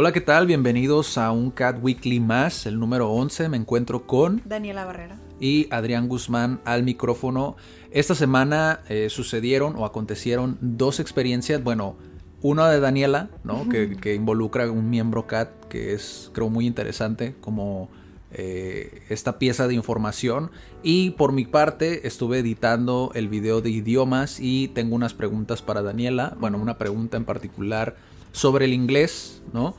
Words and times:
Hola, 0.00 0.12
¿qué 0.12 0.20
tal? 0.20 0.46
Bienvenidos 0.46 1.18
a 1.18 1.32
un 1.32 1.50
Cat 1.50 1.82
Weekly 1.82 2.20
más, 2.20 2.66
el 2.66 2.78
número 2.78 3.10
11. 3.10 3.48
Me 3.48 3.56
encuentro 3.56 4.06
con... 4.06 4.40
Daniela 4.44 4.84
Barrera. 4.84 5.18
Y 5.40 5.66
Adrián 5.72 6.06
Guzmán 6.06 6.60
al 6.64 6.84
micrófono. 6.84 7.56
Esta 7.90 8.14
semana 8.14 8.78
eh, 8.88 9.10
sucedieron 9.10 9.74
o 9.74 9.84
acontecieron 9.84 10.56
dos 10.60 11.00
experiencias, 11.00 11.64
bueno, 11.64 11.96
una 12.42 12.70
de 12.70 12.78
Daniela, 12.78 13.30
¿no? 13.42 13.68
que, 13.68 13.96
que, 13.96 14.14
involucra 14.14 14.66
a 14.66 14.70
un 14.70 14.88
miembro 14.88 15.26
CAT 15.26 15.64
que 15.64 15.94
es, 15.94 16.30
creo, 16.32 16.48
muy 16.48 16.68
interesante 16.68 17.34
como 17.40 17.88
eh, 18.30 19.02
esta 19.08 19.40
pieza 19.40 19.66
de 19.66 19.74
información. 19.74 20.52
Y 20.84 21.10
por 21.10 21.32
mi 21.32 21.44
parte 21.44 22.06
estuve 22.06 22.38
editando 22.38 23.10
el 23.14 23.26
video 23.26 23.62
de 23.62 23.70
idiomas 23.70 24.38
y 24.38 24.68
tengo 24.68 24.94
unas 24.94 25.14
preguntas 25.14 25.60
para 25.60 25.82
Daniela. 25.82 26.36
Bueno, 26.38 26.58
una 26.58 26.78
pregunta 26.78 27.16
en 27.16 27.24
particular 27.24 27.96
sobre 28.38 28.66
el 28.66 28.72
inglés, 28.72 29.42
¿no? 29.52 29.74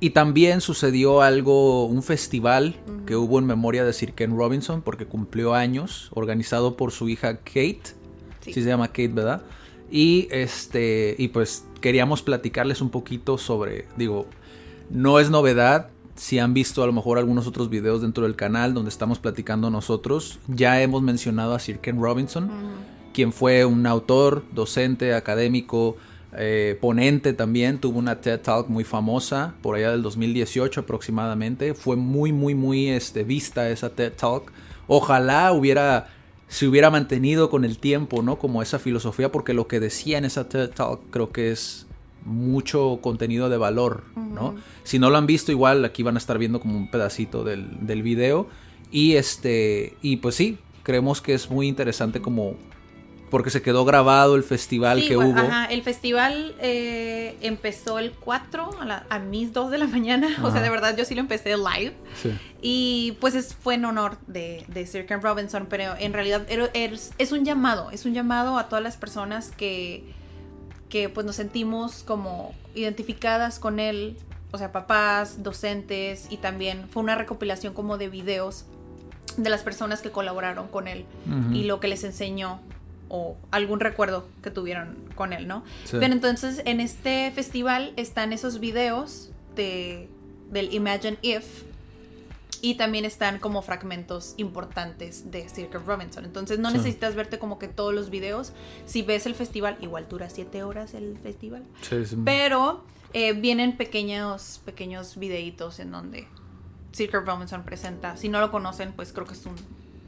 Y 0.00 0.10
también 0.10 0.60
sucedió 0.60 1.22
algo, 1.22 1.84
un 1.84 2.02
festival 2.02 2.74
que 3.06 3.14
hubo 3.14 3.38
en 3.38 3.46
memoria 3.46 3.84
de 3.84 3.92
Sir 3.92 4.14
Ken 4.14 4.36
Robinson 4.36 4.82
porque 4.82 5.06
cumplió 5.06 5.54
años, 5.54 6.08
organizado 6.12 6.76
por 6.76 6.90
su 6.90 7.08
hija 7.08 7.36
Kate. 7.36 7.82
Sí. 8.40 8.52
se 8.52 8.62
llama 8.62 8.88
Kate, 8.88 9.08
¿verdad? 9.08 9.42
Y 9.90 10.26
este 10.32 11.14
y 11.18 11.28
pues 11.28 11.64
queríamos 11.80 12.22
platicarles 12.22 12.80
un 12.80 12.90
poquito 12.90 13.38
sobre, 13.38 13.86
digo, 13.96 14.26
no 14.90 15.20
es 15.20 15.30
novedad, 15.30 15.90
si 16.16 16.38
han 16.38 16.54
visto 16.54 16.82
a 16.82 16.86
lo 16.86 16.92
mejor 16.92 17.18
algunos 17.18 17.46
otros 17.46 17.70
videos 17.70 18.02
dentro 18.02 18.24
del 18.24 18.34
canal 18.34 18.74
donde 18.74 18.88
estamos 18.88 19.18
platicando 19.18 19.70
nosotros, 19.70 20.38
ya 20.48 20.82
hemos 20.82 21.02
mencionado 21.02 21.54
a 21.54 21.58
Sir 21.58 21.78
Ken 21.78 22.00
Robinson, 22.00 22.50
quien 23.14 23.32
fue 23.32 23.64
un 23.64 23.86
autor, 23.86 24.42
docente, 24.52 25.14
académico, 25.14 25.96
eh, 26.34 26.78
ponente 26.80 27.34
también, 27.34 27.78
tuvo 27.78 27.98
una 27.98 28.20
TED 28.20 28.40
Talk 28.40 28.68
muy 28.68 28.84
famosa 28.84 29.54
por 29.60 29.76
allá 29.76 29.90
del 29.90 30.02
2018 30.02 30.80
aproximadamente. 30.80 31.74
Fue 31.74 31.96
muy, 31.96 32.32
muy, 32.32 32.54
muy 32.54 32.88
este, 32.88 33.22
vista 33.22 33.68
esa 33.68 33.90
TED 33.90 34.12
Talk. 34.12 34.50
Ojalá 34.86 35.52
hubiera, 35.52 36.08
se 36.48 36.66
hubiera 36.66 36.90
mantenido 36.90 37.50
con 37.50 37.64
el 37.64 37.78
tiempo, 37.78 38.22
¿no? 38.22 38.38
Como 38.38 38.62
esa 38.62 38.78
filosofía, 38.78 39.30
porque 39.30 39.52
lo 39.52 39.68
que 39.68 39.78
decía 39.78 40.18
en 40.18 40.24
esa 40.24 40.48
TED 40.48 40.70
Talk 40.70 41.00
creo 41.10 41.32
que 41.32 41.50
es 41.50 41.86
mucho 42.24 43.00
contenido 43.02 43.48
de 43.48 43.58
valor, 43.58 44.04
¿no? 44.16 44.54
Si 44.84 44.98
no 44.98 45.10
lo 45.10 45.18
han 45.18 45.26
visto, 45.26 45.52
igual 45.52 45.84
aquí 45.84 46.02
van 46.02 46.14
a 46.14 46.18
estar 46.18 46.38
viendo 46.38 46.60
como 46.60 46.78
un 46.78 46.90
pedacito 46.90 47.44
del, 47.44 47.86
del 47.86 48.02
video. 48.02 48.46
Y 48.90 49.14
este, 49.16 49.96
y 50.02 50.16
pues 50.16 50.34
sí, 50.34 50.58
creemos 50.82 51.20
que 51.20 51.34
es 51.34 51.50
muy 51.50 51.68
interesante 51.68 52.20
como 52.20 52.56
porque 53.32 53.48
se 53.48 53.62
quedó 53.62 53.86
grabado 53.86 54.36
el 54.36 54.42
festival 54.42 55.00
sí, 55.00 55.08
que 55.08 55.16
bueno, 55.16 55.30
hubo. 55.30 55.40
Ajá, 55.40 55.64
el 55.64 55.82
festival 55.82 56.54
eh, 56.60 57.38
empezó 57.40 57.98
el 57.98 58.12
4 58.12 58.82
a, 58.82 58.84
la, 58.84 59.06
a, 59.08 59.20
mis 59.20 59.54
2 59.54 59.70
de 59.70 59.78
la 59.78 59.86
mañana. 59.86 60.26
Ajá. 60.26 60.46
O 60.46 60.52
sea, 60.52 60.60
de 60.60 60.68
verdad, 60.68 60.94
yo 60.98 61.06
sí 61.06 61.14
lo 61.14 61.22
empecé 61.22 61.56
live. 61.56 61.94
Sí. 62.22 62.38
Y 62.60 63.16
pues 63.22 63.34
es, 63.34 63.54
fue 63.54 63.76
en 63.76 63.86
honor 63.86 64.18
de, 64.26 64.66
de 64.68 64.86
Sir 64.86 65.06
Ken 65.06 65.22
Robinson, 65.22 65.66
pero 65.70 65.94
en 65.98 66.12
realidad 66.12 66.46
es, 66.74 67.12
es 67.16 67.32
un 67.32 67.46
llamado, 67.46 67.90
es 67.90 68.04
un 68.04 68.12
llamado 68.12 68.58
a 68.58 68.68
todas 68.68 68.84
las 68.84 68.98
personas 68.98 69.50
que, 69.50 70.04
que 70.90 71.08
pues 71.08 71.24
nos 71.24 71.36
sentimos 71.36 72.02
como 72.02 72.54
identificadas 72.74 73.58
con 73.58 73.80
él, 73.80 74.18
o 74.50 74.58
sea, 74.58 74.72
papás, 74.72 75.42
docentes, 75.42 76.26
y 76.28 76.36
también 76.36 76.86
fue 76.90 77.02
una 77.02 77.14
recopilación 77.14 77.72
como 77.72 77.96
de 77.96 78.10
videos 78.10 78.66
de 79.38 79.48
las 79.48 79.62
personas 79.62 80.02
que 80.02 80.10
colaboraron 80.10 80.68
con 80.68 80.86
él 80.86 81.06
uh 81.26 81.30
-huh. 81.30 81.56
y 81.56 81.64
lo 81.64 81.80
que 81.80 81.88
les 81.88 82.04
enseñó 82.04 82.60
o 83.12 83.36
algún 83.50 83.78
recuerdo 83.78 84.26
que 84.42 84.50
tuvieron 84.50 84.96
con 85.14 85.34
él, 85.34 85.46
¿no? 85.46 85.64
Sí. 85.84 85.98
Pero 86.00 86.14
entonces 86.14 86.62
en 86.64 86.80
este 86.80 87.30
festival 87.30 87.92
están 87.96 88.32
esos 88.32 88.58
videos 88.58 89.30
de, 89.54 90.08
del 90.50 90.72
Imagine 90.72 91.18
If 91.20 91.64
y 92.62 92.76
también 92.76 93.04
están 93.04 93.38
como 93.38 93.60
fragmentos 93.60 94.32
importantes 94.38 95.30
de 95.30 95.44
Ken 95.44 95.84
Robinson. 95.86 96.24
Entonces 96.24 96.58
no 96.58 96.70
sí. 96.70 96.78
necesitas 96.78 97.14
verte 97.14 97.38
como 97.38 97.58
que 97.58 97.68
todos 97.68 97.92
los 97.92 98.08
videos. 98.08 98.54
Si 98.86 99.02
ves 99.02 99.26
el 99.26 99.34
festival, 99.34 99.76
igual 99.82 100.08
dura 100.08 100.30
siete 100.30 100.62
horas 100.62 100.94
el 100.94 101.18
festival. 101.18 101.64
Sí, 101.82 102.06
sí. 102.06 102.16
Pero 102.24 102.82
eh, 103.12 103.34
vienen 103.34 103.76
pequeños, 103.76 104.62
pequeños 104.64 105.18
videitos 105.18 105.80
en 105.80 105.90
donde 105.90 106.28
Ken 106.96 107.26
Robinson 107.26 107.62
presenta. 107.62 108.16
Si 108.16 108.30
no 108.30 108.40
lo 108.40 108.50
conocen, 108.50 108.92
pues 108.92 109.12
creo 109.12 109.26
que 109.26 109.34
es 109.34 109.44
un 109.44 109.56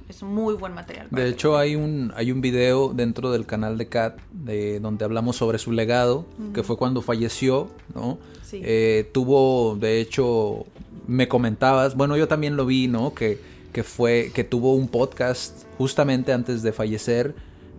es 0.08 0.22
un 0.22 0.34
muy 0.34 0.54
buen 0.54 0.74
material. 0.74 1.08
De 1.10 1.28
hecho, 1.28 1.56
hay 1.56 1.76
un, 1.76 2.12
hay 2.16 2.30
un 2.30 2.40
video 2.40 2.92
dentro 2.94 3.30
del 3.32 3.46
canal 3.46 3.78
de 3.78 3.86
Kat 3.86 4.18
de, 4.32 4.80
donde 4.80 5.04
hablamos 5.04 5.36
sobre 5.36 5.58
su 5.58 5.72
legado, 5.72 6.26
uh 6.38 6.42
-huh. 6.42 6.52
que 6.52 6.62
fue 6.62 6.76
cuando 6.76 7.00
falleció, 7.02 7.70
¿no? 7.94 8.18
Sí. 8.42 8.60
Eh, 8.62 9.10
tuvo, 9.12 9.76
de 9.76 10.00
hecho, 10.00 10.66
me 11.06 11.26
comentabas, 11.28 11.96
bueno, 11.96 12.16
yo 12.16 12.28
también 12.28 12.56
lo 12.56 12.66
vi, 12.66 12.86
¿no? 12.88 13.14
Que, 13.14 13.38
que 13.72 13.82
fue, 13.82 14.30
que 14.34 14.44
tuvo 14.44 14.74
un 14.74 14.88
podcast 14.88 15.64
justamente 15.78 16.32
antes 16.32 16.62
de 16.62 16.72
fallecer, 16.72 17.34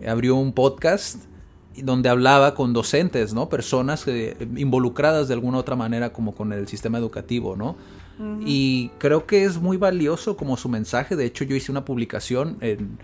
abrió 0.05 0.35
un 0.35 0.51
podcast 0.51 1.25
donde 1.83 2.09
hablaba 2.09 2.55
con 2.55 2.73
docentes, 2.73 3.33
¿no? 3.33 3.49
Personas 3.49 4.05
que, 4.05 4.35
involucradas 4.55 5.27
de 5.27 5.33
alguna 5.33 5.57
otra 5.57 5.75
manera 5.75 6.11
como 6.13 6.33
con 6.33 6.53
el 6.53 6.67
sistema 6.67 6.97
educativo, 6.97 7.55
¿no? 7.55 7.75
Uh 8.17 8.23
-huh. 8.23 8.43
Y 8.45 8.91
creo 8.97 9.25
que 9.25 9.43
es 9.43 9.57
muy 9.57 9.77
valioso 9.77 10.37
como 10.37 10.57
su 10.57 10.69
mensaje. 10.69 11.15
De 11.15 11.25
hecho, 11.25 11.43
yo 11.43 11.55
hice 11.55 11.71
una 11.71 11.83
publicación, 11.83 12.57
en, 12.61 12.97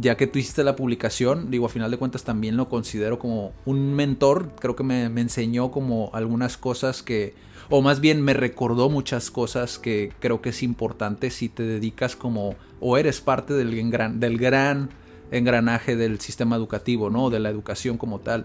ya 0.00 0.16
que 0.16 0.26
tú 0.26 0.38
hiciste 0.38 0.64
la 0.64 0.76
publicación, 0.76 1.50
digo, 1.50 1.66
a 1.66 1.68
final 1.68 1.90
de 1.90 1.98
cuentas 1.98 2.24
también 2.24 2.56
lo 2.56 2.68
considero 2.68 3.18
como 3.18 3.52
un 3.64 3.94
mentor. 3.94 4.50
Creo 4.60 4.74
que 4.74 4.84
me, 4.84 5.08
me 5.08 5.20
enseñó 5.20 5.70
como 5.70 6.10
algunas 6.12 6.56
cosas 6.56 7.02
que, 7.02 7.34
o 7.70 7.82
más 7.82 8.00
bien 8.00 8.22
me 8.22 8.34
recordó 8.34 8.88
muchas 8.90 9.30
cosas 9.30 9.78
que 9.78 10.12
creo 10.20 10.40
que 10.40 10.50
es 10.50 10.62
importante 10.62 11.30
si 11.30 11.48
te 11.48 11.62
dedicas 11.62 12.16
como, 12.16 12.54
o 12.80 12.98
eres 12.98 13.20
parte 13.20 13.54
del, 13.54 13.78
engran, 13.78 14.20
del 14.20 14.38
gran 14.38 14.90
engranaje 15.30 15.96
del 15.96 16.20
sistema 16.20 16.56
educativo, 16.56 17.10
¿no? 17.10 17.30
De 17.30 17.40
la 17.40 17.50
educación 17.50 17.98
como 17.98 18.20
tal. 18.20 18.44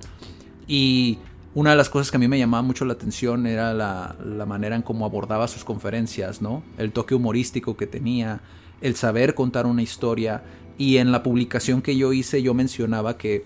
Y 0.68 1.20
una 1.54 1.72
de 1.72 1.76
las 1.76 1.90
cosas 1.90 2.12
que 2.12 2.18
a 2.18 2.20
mí 2.20 2.28
me 2.28 2.40
llamaba 2.40 2.64
mucho 2.64 2.86
la 2.86 2.94
atención 2.94 3.46
era 3.46 3.74
la, 3.74 4.16
la, 4.24 4.46
manera 4.46 4.76
en 4.76 4.82
cómo 4.82 5.06
abordaba 5.06 5.48
sus 5.48 5.64
conferencias, 5.64 6.42
¿no? 6.42 6.64
El 6.78 6.92
toque 6.92 7.16
humorístico 7.16 7.76
que 7.76 7.88
tenía, 7.88 8.42
el 8.82 8.96
saber 8.96 9.36
contar 9.36 9.66
una 9.66 9.82
historia. 9.82 10.44
Y 10.78 10.98
en 10.98 11.12
la 11.12 11.24
publicación 11.24 11.82
que 11.82 11.96
yo 11.96 12.14
hice 12.14 12.42
yo 12.42 12.54
mencionaba 12.54 13.18
que 13.18 13.46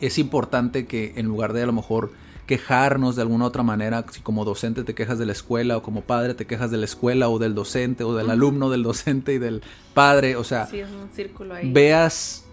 es 0.00 0.18
importante 0.18 0.86
que 0.86 1.12
en 1.16 1.26
lugar 1.26 1.52
de 1.52 1.62
a 1.62 1.66
lo 1.66 1.72
mejor 1.72 2.12
quejarnos 2.52 3.16
de 3.16 3.22
alguna 3.22 3.46
otra 3.46 3.62
manera, 3.62 4.04
si 4.10 4.20
como 4.20 4.44
docente 4.44 4.84
te 4.84 4.94
quejas 4.94 5.18
de 5.18 5.24
la 5.24 5.32
escuela 5.32 5.78
o 5.78 5.82
como 5.82 6.02
padre 6.02 6.34
te 6.34 6.46
quejas 6.46 6.70
de 6.70 6.76
la 6.76 6.84
escuela 6.84 7.30
o 7.30 7.38
del 7.38 7.54
docente 7.54 8.04
o 8.04 8.14
del 8.14 8.26
uh 8.26 8.28
-huh. 8.28 8.32
alumno 8.32 8.68
del 8.68 8.82
docente 8.82 9.32
y 9.32 9.38
del 9.38 9.62
padre, 9.94 10.36
o 10.36 10.44
sea, 10.44 10.66
sí, 10.66 10.80
es 10.80 10.90
un 10.90 11.08
círculo 11.14 11.54
ahí. 11.54 11.72
veas 11.72 12.44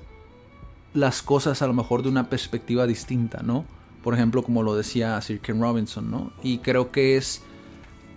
las 0.93 1.21
cosas 1.21 1.61
a 1.61 1.67
lo 1.67 1.73
mejor 1.73 2.01
de 2.01 2.09
una 2.09 2.29
perspectiva 2.29 2.87
distinta, 2.87 3.41
¿no? 3.43 3.65
por 4.03 4.13
ejemplo, 4.13 4.43
como 4.43 4.63
lo 4.63 4.75
decía 4.75 5.19
Sir 5.21 5.39
Ken 5.39 5.61
Robinson, 5.61 6.09
¿no? 6.09 6.31
Y 6.41 6.59
creo 6.59 6.91
que 6.91 7.17
es 7.17 7.41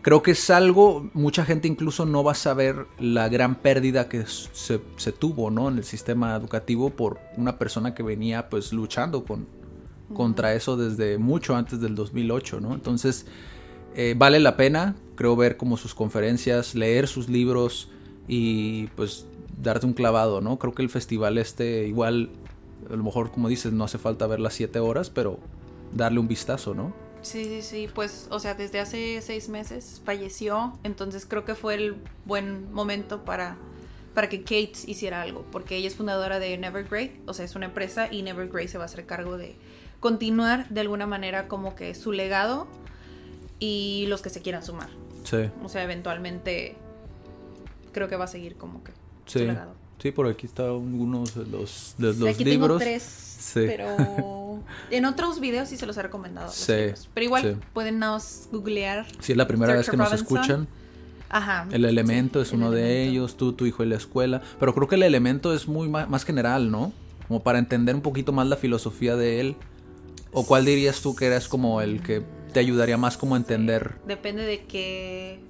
creo 0.03 0.23
que 0.23 0.33
es 0.33 0.51
algo, 0.51 1.09
mucha 1.15 1.45
gente 1.45 1.69
incluso 1.69 2.07
no 2.07 2.25
va 2.25 2.33
a 2.33 2.37
saber 2.37 2.87
la 2.99 3.29
gran 3.29 3.55
pérdida 3.55 4.09
que 4.09 4.25
se, 4.27 4.81
se, 4.97 5.13
tuvo, 5.13 5.51
¿no? 5.51 5.69
En 5.69 5.79
el 5.79 5.85
sistema 5.85 6.35
educativo 6.35 6.91
por 6.91 7.21
una 7.37 7.59
persona 7.59 7.95
que 7.95 8.03
venía 8.03 8.49
pues 8.49 8.73
luchando 8.73 9.25
con, 9.25 9.47
contra 10.15 10.55
eso 10.55 10.77
desde 10.77 11.19
mucho 11.19 11.57
antes 11.57 11.81
del 11.81 11.95
2008, 11.95 12.61
¿no? 12.61 12.75
Entonces, 12.75 13.27
eh, 13.95 14.15
vale 14.17 14.41
la 14.41 14.57
pena, 14.57 14.97
creo, 15.17 15.37
ver 15.37 15.57
como 15.57 15.77
sus 15.77 15.95
conferencias, 15.95 16.75
leer 16.75 17.09
sus 17.09 17.29
libros 17.29 17.89
y 18.29 18.87
pues 18.89 19.27
darte 19.61 19.87
un 19.87 19.93
clavado, 19.93 20.41
¿no? 20.41 20.59
Creo 20.59 20.75
que 20.75 20.83
el 20.83 20.91
festival 20.91 21.39
este 21.39 21.87
igual, 21.87 22.31
a 22.91 22.97
lo 22.97 23.05
mejor 23.05 23.31
como 23.31 23.49
dices, 23.49 23.73
no 23.73 23.85
hace 23.85 23.99
falta 23.99 24.27
ver 24.27 24.41
las 24.41 24.55
siete 24.55 24.79
horas, 24.79 25.11
pero 25.11 25.39
darle 25.93 26.21
un 26.21 26.29
vistazo, 26.29 26.75
¿no? 26.75 26.93
Sí, 27.23 27.45
sí, 27.45 27.63
sí, 27.63 27.89
pues, 27.95 28.27
o 28.31 28.41
sea, 28.41 28.55
desde 28.55 28.81
hace 28.81 29.21
seis 29.23 29.49
meses 29.49 30.01
falleció, 30.05 30.77
entonces 30.83 31.25
creo 31.25 31.45
que 31.45 31.55
fue 31.55 31.75
el 31.75 31.97
buen 32.25 32.73
momento 32.73 33.25
para 33.25 33.57
para 34.15 34.29
que 34.29 34.43
Kate 34.43 34.73
hiciera 34.87 35.23
algo, 35.23 35.45
porque 35.51 35.77
ella 35.77 35.89
es 35.89 35.97
fundadora 35.97 36.39
de 36.39 36.57
Never 36.59 36.85
Grey, 36.85 37.21
o 37.27 37.35
sea, 37.35 37.45
es 37.45 37.55
una 37.55 37.67
empresa 37.67 38.13
y 38.13 38.23
Never 38.23 38.49
Grey 38.49 38.69
se 38.69 38.79
va 38.79 38.85
a 38.85 38.87
hacer 38.87 39.07
cargo 39.07 39.39
de 39.39 39.57
continuar 40.03 40.69
de 40.69 40.81
alguna 40.83 41.07
manera 41.07 41.49
como 41.49 41.75
que 41.75 41.95
su 41.95 42.13
legado 42.13 42.67
y 43.61 44.05
los 44.09 44.21
que 44.21 44.29
se 44.29 44.43
quieran 44.43 44.63
sumar. 44.63 44.89
Sí. 45.25 45.49
O 45.65 45.69
sea, 45.71 45.83
eventualmente 45.85 46.75
creo 47.93 48.09
que 48.09 48.17
va 48.17 48.25
a 48.25 48.29
seguir 48.29 48.57
como 48.57 48.83
que 48.85 48.91
Sí. 49.27 49.39
su 49.39 49.45
legado. 49.47 49.75
Sí, 50.01 50.11
por 50.11 50.27
aquí 50.27 50.47
están 50.47 50.67
algunos 50.67 51.35
de 51.37 51.47
los, 51.47 51.95
de 51.97 52.13
Sí, 52.13 52.19
los 52.19 52.29
aquí 52.29 52.45
libros. 52.45 52.67
tengo 52.69 52.79
tres, 52.79 53.03
Sí. 53.05 53.61
pero 53.69 54.61
en 54.91 55.05
otros 55.05 55.39
videos 55.39 55.69
sí 55.69 55.77
se 55.77 55.87
los 55.87 55.97
he 55.97 56.03
recomendado. 56.03 56.49
los 56.49 56.57
Sí, 56.57 56.73
libros. 56.73 57.09
Pero 57.15 57.25
igual 57.25 57.43
sí. 57.43 57.57
pueden 57.73 58.01
nos 58.01 58.49
googlear. 58.51 59.07
Si 59.21 59.33
es 59.33 59.39
la 59.39 59.47
primera 59.47 59.75
vez 59.75 59.89
que 59.89 59.97
nos 59.97 60.11
Robinson. 60.11 60.37
escuchan, 60.39 60.69
Ajá. 61.31 61.69
el 61.71 61.85
elemento 61.85 62.41
sí, 62.41 62.49
es 62.49 62.53
el 62.53 62.59
uno 62.59 62.73
de 62.73 63.05
ellos, 63.05 63.37
tú, 63.37 63.53
tu 63.53 63.65
hijo 63.67 63.85
y 63.85 63.87
la 63.87 63.97
escuela. 63.97 64.43
Pero 64.59 64.75
creo 64.75 64.89
que 64.89 64.97
el 64.97 65.05
elemento 65.05 65.55
es 65.55 65.69
muy 65.69 65.89
más, 65.89 66.25
general, 66.25 66.73
¿no? 66.73 66.93
Como 67.29 67.45
para 67.45 67.61
entender 67.61 67.95
un 67.95 68.03
poquito 68.03 68.33
más 68.33 68.49
la 68.49 68.57
filosofía 68.57 69.15
de 69.15 69.39
él. 69.41 69.57
¿O 70.33 70.47
cuál 70.47 70.65
dirías 70.65 71.01
tú 71.01 71.15
que 71.15 71.27
eres 71.27 71.49
como 71.49 71.81
el 71.81 72.03
que 72.03 72.23
te 72.53 72.61
ayudaría 72.61 72.97
más 72.97 73.17
como 73.17 73.35
a 73.35 73.39
entender? 73.39 73.97
Depende 74.07 74.45
de 74.45 74.65
qué, 74.65 75.41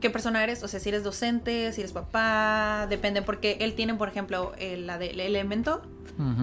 qué 0.00 0.10
persona 0.10 0.42
eres, 0.42 0.62
o 0.62 0.68
sea, 0.68 0.80
si 0.80 0.88
eres 0.88 1.04
docente, 1.04 1.72
si 1.72 1.80
eres 1.80 1.92
papá, 1.92 2.86
depende, 2.90 3.22
porque 3.22 3.58
él 3.60 3.74
tiene, 3.74 3.94
por 3.94 4.08
ejemplo, 4.08 4.52
el, 4.58 4.86
la 4.86 4.98
del 4.98 5.20
elemento 5.20 5.82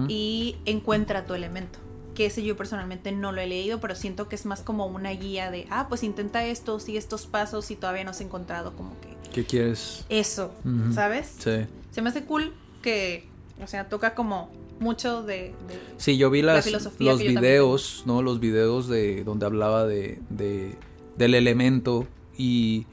y 0.08 0.56
encuentra 0.66 1.24
tu 1.24 1.34
elemento. 1.34 1.78
Que 2.14 2.26
ese 2.26 2.42
yo 2.42 2.58
personalmente 2.58 3.10
no 3.10 3.32
lo 3.32 3.40
he 3.40 3.46
leído, 3.46 3.80
pero 3.80 3.94
siento 3.94 4.28
que 4.28 4.34
es 4.36 4.44
más 4.44 4.60
como 4.60 4.84
una 4.86 5.10
guía 5.10 5.50
de, 5.50 5.66
ah, 5.70 5.86
pues 5.88 6.02
intenta 6.02 6.44
esto, 6.44 6.78
sigue 6.78 6.98
estos 6.98 7.26
pasos 7.26 7.70
y 7.70 7.76
todavía 7.76 8.04
no 8.04 8.10
has 8.10 8.20
encontrado 8.20 8.76
como 8.76 9.00
que 9.00 9.16
¿Qué 9.32 9.44
quieres? 9.46 10.04
eso. 10.10 10.52
¿sabes? 10.94 11.34
Sí. 11.38 11.66
Se 11.90 12.02
me 12.02 12.10
hace 12.10 12.24
cool 12.24 12.52
que, 12.82 13.26
o 13.62 13.66
sea, 13.66 13.88
toca 13.88 14.14
como 14.14 14.50
mucho 14.80 15.22
de... 15.22 15.34
de- 15.68 15.80
Sí, 15.96 16.16
yo 16.16 16.30
vi 16.30 16.42
La 16.42 16.54
las, 16.54 16.64
filosofía 16.64 17.10
los 17.12 17.20
videos, 17.20 18.02
¿no? 18.06 18.22
Los 18.22 18.40
videos 18.40 18.88
de 18.88 19.24
donde 19.24 19.46
hablaba 19.46 19.86
de, 19.86 20.18
de- 20.30 20.76
del 21.16 21.34
elemento 21.34 22.06
y, 22.36 22.86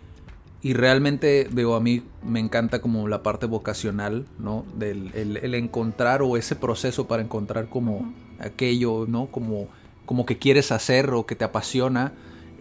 y 0.62 0.74
realmente, 0.74 1.48
digo, 1.52 1.76
a 1.76 1.80
mí 1.80 2.04
me 2.24 2.40
encanta 2.40 2.82
como 2.82 3.08
la 3.08 3.24
parte 3.24 3.46
vocacional, 3.46 4.26
¿no? 4.38 4.66
Del 4.78 5.12
el, 5.16 5.38
el 5.38 5.56
encontrar 5.56 6.22
o 6.22 6.38
ese 6.38 6.56
proceso 6.56 7.08
para 7.08 7.24
encontrar 7.24 7.70
como 7.70 8.14
aquello, 8.40 9.06
¿no? 9.08 9.28
Como, 9.28 9.68
como 10.06 10.26
que 10.26 10.38
quieres 10.38 10.72
hacer 10.72 11.10
o 11.12 11.26
que 11.26 11.36
te 11.36 11.46
apasiona. 11.46 12.14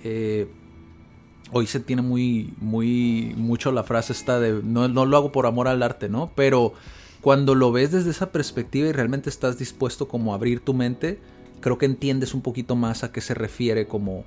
Eh, 0.04 0.48
hoy 1.52 1.66
se 1.66 1.80
tiene 1.80 2.02
muy, 2.02 2.54
muy, 2.60 3.34
mucho 3.36 3.72
la 3.72 3.82
frase 3.82 4.12
esta 4.12 4.38
de 4.38 4.60
no, 4.62 4.86
no 4.88 5.04
lo 5.06 5.16
hago 5.16 5.32
por 5.32 5.46
amor 5.46 5.66
al 5.68 5.82
arte, 5.82 6.08
¿no? 6.08 6.30
Pero 6.34 6.74
cuando 7.20 7.54
lo 7.54 7.72
ves 7.72 7.90
desde 7.92 8.10
esa 8.10 8.30
perspectiva 8.32 8.88
y 8.88 8.92
realmente 8.92 9.28
estás 9.28 9.58
dispuesto 9.58 10.08
como 10.08 10.32
a 10.32 10.36
abrir 10.36 10.60
tu 10.60 10.74
mente, 10.74 11.18
creo 11.60 11.78
que 11.78 11.86
entiendes 11.86 12.34
un 12.34 12.42
poquito 12.42 12.76
más 12.76 13.02
a 13.04 13.12
qué 13.12 13.20
se 13.20 13.34
refiere 13.34 13.86
como 13.86 14.24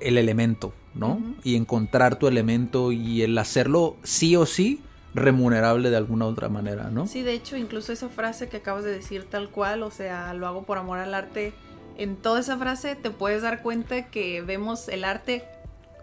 el 0.00 0.18
elemento, 0.18 0.72
¿no? 0.94 1.20
Y 1.42 1.56
encontrar 1.56 2.18
tu 2.18 2.26
elemento 2.28 2.92
y 2.92 3.22
el 3.22 3.36
hacerlo 3.38 3.96
sí 4.02 4.36
o 4.36 4.44
sí 4.46 4.80
remunerable 5.14 5.88
de 5.88 5.96
alguna 5.96 6.26
otra 6.26 6.48
manera, 6.50 6.90
¿no? 6.90 7.06
Sí, 7.06 7.22
de 7.22 7.32
hecho, 7.32 7.56
incluso 7.56 7.92
esa 7.92 8.08
frase 8.10 8.48
que 8.48 8.58
acabas 8.58 8.84
de 8.84 8.92
decir 8.92 9.24
tal 9.24 9.48
cual, 9.48 9.82
o 9.82 9.90
sea, 9.90 10.34
lo 10.34 10.46
hago 10.46 10.64
por 10.64 10.76
amor 10.76 10.98
al 10.98 11.14
arte, 11.14 11.54
en 11.96 12.16
toda 12.16 12.40
esa 12.40 12.58
frase 12.58 12.94
te 12.96 13.10
puedes 13.10 13.40
dar 13.40 13.62
cuenta 13.62 14.10
que 14.10 14.42
vemos 14.42 14.88
el 14.88 15.04
arte, 15.04 15.44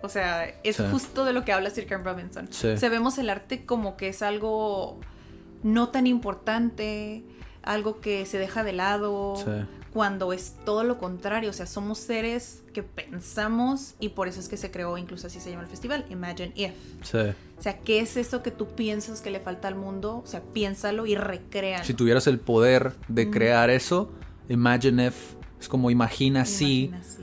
o 0.01 0.09
sea, 0.09 0.45
es 0.63 0.77
Sí. 0.77 0.83
justo 0.89 1.25
de 1.25 1.33
lo 1.33 1.45
que 1.45 1.53
habla 1.53 1.69
Sir 1.69 1.85
Ken 1.85 2.03
Robinson. 2.03 2.47
Sí. 2.51 2.67
O 2.69 2.77
sea, 2.77 2.89
vemos 2.89 3.19
el 3.19 3.29
arte 3.29 3.65
como 3.65 3.95
que 3.95 4.07
es 4.07 4.23
algo 4.23 4.99
no 5.63 5.89
tan 5.89 6.05
importante, 6.07 7.23
algo 7.63 7.99
que 8.01 8.25
se 8.25 8.37
deja 8.37 8.63
de 8.63 8.73
lado, 8.73 9.35
Sí. 9.37 9.51
cuando 9.93 10.33
es 10.33 10.55
todo 10.65 10.83
lo 10.83 10.97
contrario, 10.97 11.49
o 11.51 11.53
sea, 11.53 11.65
somos 11.67 11.99
seres 11.99 12.61
que 12.73 12.81
pensamos 12.83 13.93
y 13.99 14.09
por 14.09 14.27
eso 14.27 14.39
es 14.39 14.49
que 14.49 14.57
se 14.57 14.71
creó, 14.71 14.97
incluso 14.97 15.27
así 15.27 15.39
se 15.39 15.49
llama 15.51 15.63
el 15.63 15.69
festival, 15.69 16.03
Imagine 16.09 16.51
If. 16.55 16.71
Sí. 17.03 17.17
O 17.59 17.61
sea, 17.61 17.77
¿qué 17.79 17.99
es 17.99 18.17
eso 18.17 18.41
que 18.43 18.51
tú 18.51 18.67
piensas 18.69 19.21
que 19.21 19.29
le 19.29 19.39
falta 19.39 19.67
al 19.67 19.75
mundo? 19.75 20.21
O 20.23 20.27
sea, 20.27 20.41
piénsalo 20.41 21.05
y 21.05 21.15
recréalo. 21.15 21.85
Si 21.85 21.93
tuvieras 21.93 22.27
el 22.27 22.39
poder 22.39 22.93
de 23.07 23.27
Mm. 23.27 23.31
crear 23.31 23.69
eso, 23.69 24.11
imagine 24.49 25.07
if, 25.07 25.35
es 25.59 25.69
como 25.69 25.89
imagina 25.91 26.43
si 26.43 26.91
sí. 27.03 27.21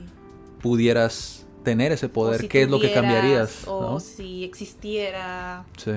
pudieras 0.61 1.45
tener 1.63 1.91
ese 1.91 2.09
poder, 2.09 2.41
si 2.41 2.47
¿qué 2.47 2.63
es 2.63 2.69
lo 2.69 2.79
que 2.79 2.91
cambiarías? 2.93 3.67
O 3.67 3.81
¿no? 3.81 3.99
si 3.99 4.43
existiera. 4.43 5.65
Sí, 5.77 5.91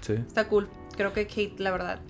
sí. 0.00 0.12
Está 0.14 0.48
cool. 0.48 0.68
Creo 0.96 1.12
que 1.12 1.26
Kate, 1.26 1.54
la 1.58 1.70
verdad, 1.70 2.00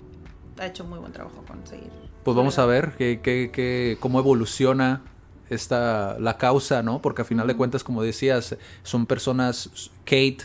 ha 0.59 0.65
hecho 0.65 0.83
muy 0.85 0.99
buen 0.99 1.11
trabajo 1.11 1.43
con 1.47 1.65
seguir. 1.67 1.89
Pues 2.23 2.35
vamos 2.35 2.57
a 2.59 2.65
ver 2.65 2.93
qué, 2.97 3.19
qué- 3.21 3.49
qué- 3.53 3.97
cómo 3.99 4.19
evoluciona 4.19 5.01
esta, 5.49 6.17
la 6.19 6.37
causa, 6.37 6.83
¿no? 6.83 7.01
Porque 7.01 7.21
a 7.21 7.25
final 7.25 7.47
de 7.47 7.55
cuentas, 7.55 7.83
como 7.83 8.01
decías, 8.03 8.55
son 8.83 9.05
personas, 9.05 9.91
Kate, 10.03 10.39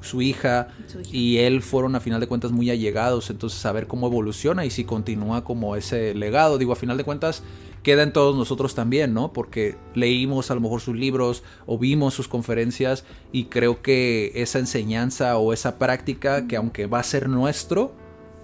su 0.00 0.20
hija, 0.22 0.68
Su 0.86 1.00
hija. 1.00 1.10
y 1.12 1.38
él 1.38 1.62
fueron 1.62 1.94
a 1.96 2.00
final 2.00 2.20
de 2.20 2.26
cuentas 2.28 2.50
muy 2.52 2.70
allegados, 2.70 3.30
entonces 3.30 3.64
a 3.66 3.72
ver 3.72 3.86
cómo 3.86 4.06
evoluciona 4.06 4.64
y 4.64 4.70
si 4.70 4.84
continúa 4.84 5.44
como 5.44 5.76
ese 5.76 6.14
legado. 6.14 6.58
Digo, 6.58 6.72
a 6.72 6.76
final 6.76 6.96
de 6.96 7.04
cuentas 7.04 7.42
queda 7.82 8.02
en 8.02 8.12
todos 8.12 8.36
nosotros 8.36 8.74
también, 8.74 9.14
¿no? 9.14 9.32
Porque 9.32 9.76
leímos 9.94 10.50
a 10.50 10.54
lo 10.54 10.60
mejor 10.60 10.80
sus 10.80 10.96
libros 10.96 11.42
o 11.66 11.78
vimos 11.78 12.14
sus 12.14 12.28
conferencias 12.28 13.04
y 13.32 13.44
creo 13.46 13.82
que 13.82 14.32
esa 14.34 14.58
enseñanza 14.58 15.36
o 15.38 15.52
esa 15.52 15.78
práctica 15.78 16.46
que 16.46 16.56
aunque 16.56 16.86
va 16.86 17.00
a 17.00 17.04
ser 17.04 17.28
nuestro, 17.28 17.92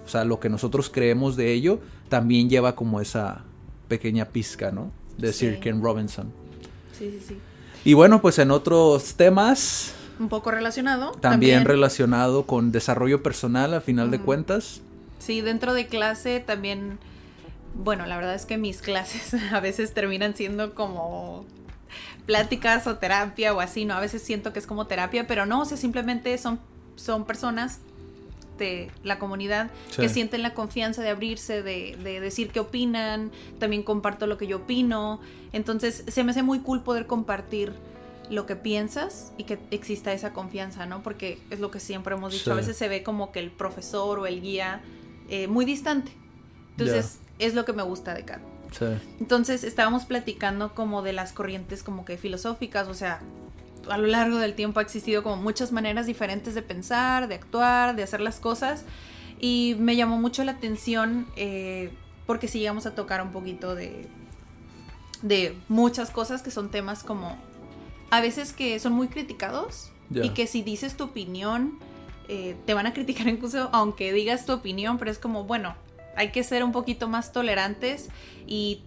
o 0.05 0.09
sea, 0.09 0.23
lo 0.25 0.39
que 0.39 0.49
nosotros 0.49 0.89
creemos 0.89 1.35
de 1.35 1.51
ello, 1.53 1.79
también 2.09 2.49
lleva 2.49 2.75
como 2.75 3.01
esa 3.01 3.43
pequeña 3.87 4.25
pizca, 4.25 4.71
¿no? 4.71 4.91
De 5.17 5.31
Sí. 5.33 5.47
Sir 5.47 5.59
Ken 5.59 5.81
Robinson. 5.81 6.31
Sí, 6.97 7.09
sí, 7.11 7.25
sí. 7.29 7.37
Y 7.83 7.93
bueno, 7.93 8.21
pues 8.21 8.39
en 8.39 8.51
otros 8.51 9.15
temas, 9.15 9.93
Un 10.19 10.29
poco 10.29 10.49
relacionado. 10.51 11.11
también, 11.19 11.65
relacionado 11.65 12.45
con 12.47 12.71
desarrollo 12.71 13.21
personal 13.21 13.73
a 13.73 13.81
final 13.81 14.11
de 14.11 14.19
cuentas. 14.19 14.81
Sí, 15.19 15.41
dentro 15.41 15.73
de 15.73 15.87
clase 15.87 16.39
también. 16.39 16.97
Bueno, 17.77 18.05
la 18.05 18.15
verdad 18.17 18.35
es 18.35 18.45
que 18.45 18.57
mis 18.57 18.81
clases 18.81 19.33
a 19.51 19.59
veces 19.59 19.93
terminan 19.93 20.35
siendo 20.35 20.73
como 20.75 21.45
pláticas 22.25 22.87
o 22.87 22.95
terapia 22.97 23.53
o 23.53 23.59
así, 23.59 23.85
¿no? 23.85 23.93
A 23.93 23.99
veces 23.99 24.21
siento 24.21 24.51
que 24.53 24.59
es 24.59 24.67
como 24.67 24.87
terapia, 24.87 25.27
pero 25.27 25.45
no, 25.45 25.61
o 25.61 25.65
sea, 25.65 25.77
simplemente 25.77 26.37
son, 26.37 26.59
son 26.95 27.25
personas 27.25 27.79
de 28.57 28.89
la 29.03 29.19
comunidad 29.19 29.69
Sí. 29.91 30.01
que 30.01 30.09
sienten 30.09 30.41
la 30.41 30.53
confianza 30.53 31.01
de 31.01 31.09
abrirse, 31.09 31.61
de, 31.61 31.97
de 32.01 32.19
decir 32.21 32.49
qué 32.51 32.61
opinan, 32.61 33.31
también 33.59 33.83
comparto 33.83 34.27
lo 34.27 34.37
que 34.37 34.47
yo 34.47 34.57
opino, 34.57 35.19
entonces 35.53 36.03
se 36.07 36.23
me 36.23 36.31
hace 36.31 36.41
muy 36.41 36.59
cool 36.59 36.81
poder 36.81 37.05
compartir 37.05 37.73
lo 38.31 38.45
que 38.47 38.55
piensas 38.55 39.33
y 39.37 39.43
que 39.43 39.59
exista 39.71 40.11
esa 40.13 40.31
confianza, 40.33 40.85
¿no? 40.87 41.03
Porque 41.03 41.37
es 41.51 41.59
lo 41.59 41.69
que 41.69 41.79
siempre 41.79 42.15
hemos 42.15 42.31
dicho, 42.31 42.45
Sí. 42.45 42.49
a 42.51 42.55
veces 42.55 42.75
se 42.77 42.87
ve 42.87 43.03
como 43.03 43.31
que 43.31 43.39
el 43.39 43.51
profesor 43.51 44.17
o 44.19 44.25
el 44.25 44.41
guía 44.41 44.81
eh, 45.29 45.47
muy 45.47 45.65
distante, 45.65 46.11
entonces 46.71 47.19
es 47.39 47.53
lo 47.53 47.65
que 47.65 47.73
me 47.73 47.83
gusta 47.83 48.13
de 48.13 48.23
Kat. 48.23 48.41
Sí. 48.71 48.85
Entonces 49.19 49.63
estábamos 49.63 50.05
platicando 50.05 50.73
como 50.73 51.01
de 51.01 51.13
las 51.13 51.31
corrientes 51.31 51.83
como 51.83 52.05
que 52.05 52.17
filosóficas, 52.17 52.87
o 52.87 52.93
sea, 52.93 53.21
a 53.89 53.97
lo 53.97 54.07
largo 54.07 54.37
del 54.37 54.53
tiempo 54.53 54.79
ha 54.79 54.83
existido 54.83 55.23
como 55.23 55.37
muchas 55.37 55.71
maneras 55.71 56.07
diferentes 56.07 56.55
de 56.55 56.61
pensar, 56.61 57.27
de 57.27 57.35
actuar, 57.35 57.95
de 57.95 58.03
hacer 58.03 58.21
las 58.21 58.39
cosas 58.39 58.83
y 59.39 59.75
me 59.79 59.95
llamó 59.95 60.17
mucho 60.17 60.43
la 60.43 60.53
atención 60.53 61.27
eh, 61.35 61.91
porque 62.25 62.47
sí 62.47 62.59
llegamos 62.59 62.85
a 62.85 62.95
tocar 62.95 63.21
un 63.21 63.31
poquito 63.31 63.75
de, 63.75 64.07
de 65.21 65.55
muchas 65.67 66.09
cosas 66.09 66.41
que 66.41 66.51
son 66.51 66.71
temas 66.71 67.03
como 67.03 67.37
a 68.09 68.21
veces 68.21 68.53
que 68.53 68.79
son 68.79 68.93
muy 68.93 69.07
criticados 69.07 69.91
y 70.11 70.29
que 70.29 70.47
si 70.47 70.61
dices 70.61 70.95
tu 70.97 71.05
opinión 71.05 71.79
eh, 72.27 72.55
te 72.65 72.73
van 72.73 72.87
a 72.87 72.93
criticar 72.93 73.27
incluso 73.27 73.69
aunque 73.71 74.13
digas 74.13 74.45
tu 74.45 74.53
opinión, 74.53 74.97
pero 74.97 75.11
es 75.11 75.19
como, 75.19 75.43
bueno, 75.43 75.75
hay 76.15 76.31
que 76.31 76.43
ser 76.43 76.63
un 76.63 76.71
poquito 76.71 77.07
más 77.07 77.31
tolerantes 77.31 78.09
y 78.47 78.81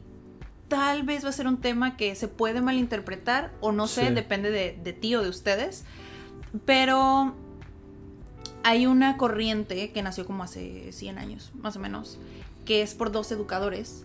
tal 0.69 1.03
vez 1.03 1.25
va 1.25 1.31
a 1.31 1.33
ser 1.33 1.47
un 1.47 1.61
tema 1.61 1.97
que 1.97 2.15
se 2.15 2.29
puede 2.29 2.61
malinterpretar 2.61 3.53
o 3.61 3.73
no 3.73 3.87
sé, 3.87 4.09
Sí. 4.09 4.15
depende 4.15 4.51
de, 4.51 4.79
de 4.83 4.93
ti 4.93 5.15
o 5.15 5.23
de 5.23 5.29
ustedes, 5.31 5.85
pero 6.65 7.35
hay 8.65 8.87
una 8.87 9.17
corriente 9.17 9.93
que 9.93 10.03
nació 10.03 10.27
como 10.27 10.43
hace 10.43 10.93
100 10.93 11.19
años, 11.19 11.53
más 11.55 11.77
o 11.77 11.81
menos, 11.81 12.19
que 12.65 12.83
es 12.83 12.95
por 12.95 13.13
dos 13.13 13.31
educadores 13.33 14.05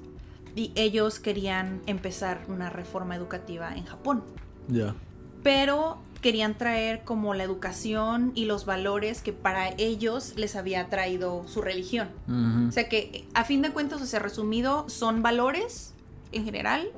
y 0.55 0.71
ellos 0.75 1.19
querían 1.19 1.81
empezar 1.85 2.41
una 2.47 2.69
reforma 2.69 3.15
educativa 3.15 3.75
en 3.75 3.85
Japón 3.85 4.23
Ya. 4.67 4.95
pero 5.41 5.97
querían 6.23 6.57
traer 6.57 7.03
como 7.03 7.35
la 7.35 7.43
educación 7.43 8.31
y 8.33 8.45
los 8.45 8.65
valores 8.65 9.21
que 9.21 9.33
para 9.33 9.69
ellos 9.77 10.33
les 10.35 10.55
había 10.55 10.87
traído 10.89 11.45
su 11.47 11.61
religión. 11.61 12.09
Ujú. 12.27 12.69
O 12.69 12.71
sea 12.71 12.89
que 12.89 13.27
a 13.35 13.43
fin 13.43 13.61
de 13.61 13.69
cuentas, 13.71 14.01
o 14.01 14.05
sea, 14.07 14.19
resumido, 14.19 14.89
son 14.89 15.21
valores 15.21 15.93
en 16.31 16.45
general 16.45 16.89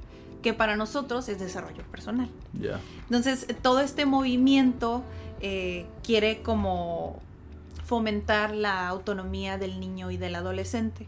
que 0.41 0.53
para 0.53 0.77
nosotros 0.77 1.27
es 1.27 1.39
desarrollo 1.39 1.83
personal. 1.91 2.29
Ya. 2.53 2.79
Entonces, 3.03 3.47
todo 3.61 3.81
este 3.81 4.05
movimiento 4.05 5.03
eh, 5.41 5.87
quiere 6.03 6.41
como 6.43 7.19
fomentar 7.83 8.55
la 8.55 8.87
autonomía 8.87 9.57
del 9.57 9.79
niño 9.79 10.11
y 10.11 10.17
del 10.17 10.35
adolescente. 10.35 11.07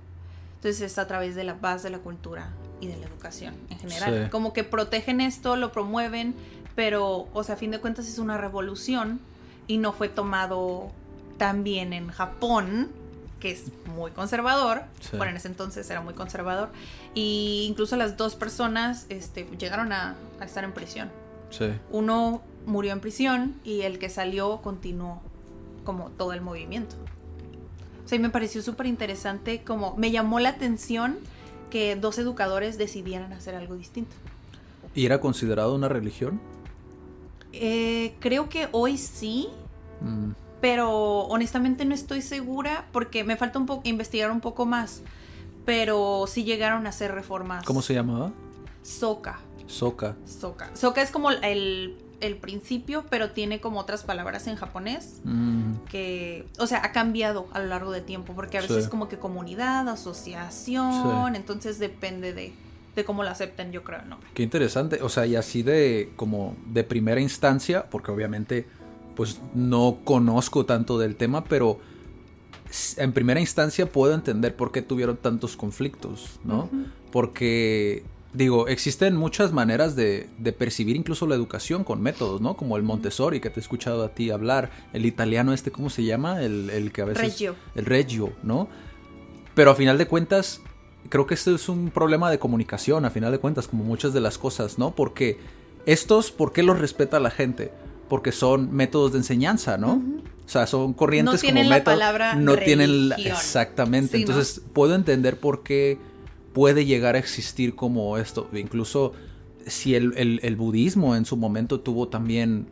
Entonces 0.56 0.82
es 0.82 0.98
a 0.98 1.06
través 1.06 1.36
de 1.36 1.44
la 1.44 1.56
paz, 1.58 1.84
de 1.84 1.92
la 1.92 2.00
cultura 2.00 2.50
y 2.82 2.88
de 2.88 2.98
la 2.98 3.06
educación 3.06 3.56
en 3.70 3.78
general. 3.80 4.24
Sí. 4.26 4.30
Como 4.30 4.54
que 4.54 4.64
protegen 4.64 5.22
esto, 5.22 5.56
lo 5.56 5.72
promueven, 5.72 6.36
pero, 6.78 7.28
o 7.34 7.44
sea, 7.44 7.56
a 7.56 7.58
fin 7.58 7.72
de 7.72 7.80
cuentas 7.80 8.08
es 8.08 8.20
una 8.20 8.38
revolución 8.38 9.20
y 9.66 9.80
no 9.80 9.94
fue 9.94 10.10
tomado 10.10 10.92
tan 11.40 11.64
bien 11.64 11.92
en 11.92 12.10
Japón, 12.10 12.90
que 13.40 13.50
es 13.50 13.72
muy 13.96 14.12
conservador. 14.12 14.84
Sí. 15.00 15.18
Bueno, 15.18 15.32
en 15.32 15.38
ese 15.38 15.48
entonces 15.48 15.90
era 15.90 16.02
muy 16.02 16.14
conservador. 16.14 16.70
Y 17.16 17.66
incluso 17.68 17.96
las 17.96 18.16
dos 18.16 18.36
personas 18.36 19.08
este, 19.10 19.50
llegaron 19.58 19.92
a, 19.92 20.18
a 20.40 20.46
estar 20.46 20.64
en 20.64 20.72
prisión. 20.72 21.10
Sí. 21.50 21.66
Uno 21.90 22.44
murió 22.68 22.94
en 22.94 23.00
prisión 23.00 23.56
y 23.64 23.82
el 23.82 23.98
que 23.98 24.10
salió 24.10 24.62
continuó 24.62 25.20
como 25.84 26.12
todo 26.12 26.34
el 26.34 26.42
movimiento. 26.42 26.96
O 28.06 28.08
sea, 28.08 28.18
y 28.18 28.22
me 28.22 28.30
pareció 28.30 28.62
súper 28.62 28.86
interesante 28.86 29.64
como 29.64 29.98
me 29.98 30.12
llamó 30.12 30.40
la 30.40 30.50
atención 30.50 31.18
que 31.72 31.96
dos 31.96 32.20
educadores 32.20 32.78
decidieran 32.78 33.34
hacer 33.34 33.56
algo 33.56 33.76
distinto. 33.76 34.16
¿Y 34.94 35.08
era 35.08 35.20
considerado 35.20 35.74
una 35.74 35.90
religión? 35.90 36.40
Eh, 37.62 38.16
creo 38.20 38.50
que 38.50 38.68
hoy 38.72 38.98
sí, 38.98 39.50
Mm, 40.00 40.34
pero 40.62 40.92
honestamente 41.22 41.84
no 41.86 41.96
estoy 41.96 42.22
segura 42.22 42.86
porque 42.92 43.24
me 43.24 43.36
falta 43.36 43.58
un 43.58 43.66
poco 43.66 43.82
investigar 43.90 44.30
un 44.32 44.42
poco 44.42 44.66
más. 44.68 45.02
Pero 45.66 46.26
sí 46.28 46.44
llegaron 46.44 46.86
a 46.86 46.90
hacer 46.90 47.12
reformas. 47.14 47.66
¿Cómo 47.66 47.82
se 47.82 47.94
llamaba? 47.96 48.32
Soca. 48.84 49.40
Soka. 49.66 50.16
Soca. 50.26 50.70
Soca 50.76 51.02
es 51.02 51.10
como 51.12 51.32
el, 51.32 51.98
el 52.22 52.36
principio, 52.38 53.06
pero 53.10 53.32
tiene 53.32 53.60
como 53.60 53.80
otras 53.80 54.04
palabras 54.04 54.48
en 54.48 54.56
japonés. 54.56 55.20
Mm, 55.26 55.74
que, 55.90 56.48
o 56.60 56.68
sea, 56.68 56.86
ha 56.86 56.92
cambiado 56.92 57.48
a 57.54 57.60
lo 57.60 57.66
largo 57.66 57.92
del 57.92 58.04
tiempo, 58.06 58.34
porque 58.34 58.58
a 58.60 58.62
veces 58.62 58.78
Sí. 58.78 58.84
es 58.84 58.88
como 58.90 59.08
que 59.10 59.18
comunidad, 59.18 59.90
asociación, 59.90 61.34
Sí. 61.34 61.38
entonces 61.38 61.80
depende 61.80 62.34
de, 62.34 62.54
de 63.02 63.06
cómo 63.06 63.24
lo 63.24 63.30
acepten, 63.30 63.72
yo 63.72 63.84
creo, 63.84 64.02
nombre. 64.04 64.30
Qué 64.34 64.44
interesante. 64.44 65.02
O 65.02 65.10
sea, 65.10 65.26
y 65.26 65.36
así 65.36 65.64
de 65.64 66.12
como 66.16 66.56
de 66.68 66.84
primera 66.84 67.22
instancia, 67.22 67.90
porque 67.90 68.12
obviamente 68.12 68.68
pues 69.16 69.42
no 69.56 70.00
conozco 70.04 70.66
tanto 70.66 71.00
del 71.00 71.16
tema, 71.16 71.44
pero 71.44 71.80
en 72.98 73.14
primera 73.14 73.40
instancia 73.40 73.88
puedo 73.88 74.14
entender 74.14 74.56
por 74.56 74.72
qué 74.72 74.84
tuvieron 74.84 75.18
tantos 75.18 75.58
conflictos, 75.58 76.40
¿no? 76.44 76.70
Porque, 77.12 78.04
digo, 78.34 78.68
existen 78.68 79.16
muchas 79.16 79.54
maneras 79.54 79.96
de, 79.96 80.30
de 80.38 80.54
percibir 80.54 80.96
incluso 80.96 81.26
la 81.26 81.34
educación 81.34 81.84
con 81.84 82.00
métodos, 82.02 82.42
¿no? 82.42 82.56
Como 82.56 82.78
el 82.78 82.84
Montessori, 82.84 83.40
que 83.40 83.50
te 83.50 83.60
he 83.60 83.64
escuchado 83.64 84.04
a 84.04 84.10
ti 84.10 84.30
hablar, 84.30 84.70
el 84.94 85.08
italiano 85.08 85.52
este, 85.52 85.72
¿cómo 85.72 85.90
se 85.90 86.04
llama? 86.04 86.44
El, 86.44 86.70
el 86.70 86.92
que 86.92 87.02
a 87.02 87.06
veces... 87.06 87.24
Reggio. 87.24 87.56
El 87.74 87.86
Reggio, 87.86 88.34
¿no? 88.44 88.68
Pero 89.56 89.72
a 89.72 89.76
final 89.76 89.98
de 89.98 90.06
cuentas, 90.06 90.62
creo 91.10 91.26
que 91.28 91.34
esto 91.34 91.54
es 91.56 91.70
un 91.70 91.90
problema 91.90 92.30
de 92.32 92.40
comunicación, 92.40 93.06
a 93.06 93.10
final 93.10 93.32
de 93.32 93.40
cuentas, 93.40 93.68
como 93.68 93.84
muchas 93.84 94.14
de 94.14 94.22
las 94.22 94.38
cosas, 94.38 94.78
¿no? 94.78 94.92
Porque 94.96 95.40
estos, 95.86 96.32
¿por 96.32 96.52
qué 96.54 96.64
los 96.64 96.80
respeta 96.80 97.20
la 97.20 97.30
gente? 97.32 97.72
Porque 98.10 98.32
son 98.32 98.74
métodos 98.74 99.12
de 99.14 99.20
enseñanza, 99.20 99.78
¿no? 99.78 100.02
O 100.46 100.50
sea, 100.50 100.66
son 100.68 100.94
corrientes 100.94 101.34
No 101.36 101.40
tienen 101.40 101.64
como 101.64 101.70
la 101.72 101.76
método. 101.78 101.94
palabra 101.96 102.36
no 102.36 102.56
tienen 102.58 103.10
la- 103.10 103.16
religión. 103.18 103.38
exactamente. 103.38 104.18
Sí, 104.18 104.24
¿no? 104.24 104.30
Entonces, 104.32 104.62
puedo 104.74 104.96
entender 104.96 105.40
por 105.40 105.64
qué 105.64 105.98
puede 106.54 106.86
llegar 106.86 107.16
a 107.16 107.20
existir 107.20 107.76
como 107.76 108.18
esto. 108.18 108.48
Incluso 108.54 109.12
si 109.66 109.96
el, 109.96 110.14
el- 110.18 110.40
el 110.44 110.56
budismo 110.56 111.16
en 111.16 111.26
su 111.26 111.36
momento 111.36 111.82
tuvo 111.82 112.08
también 112.08 112.68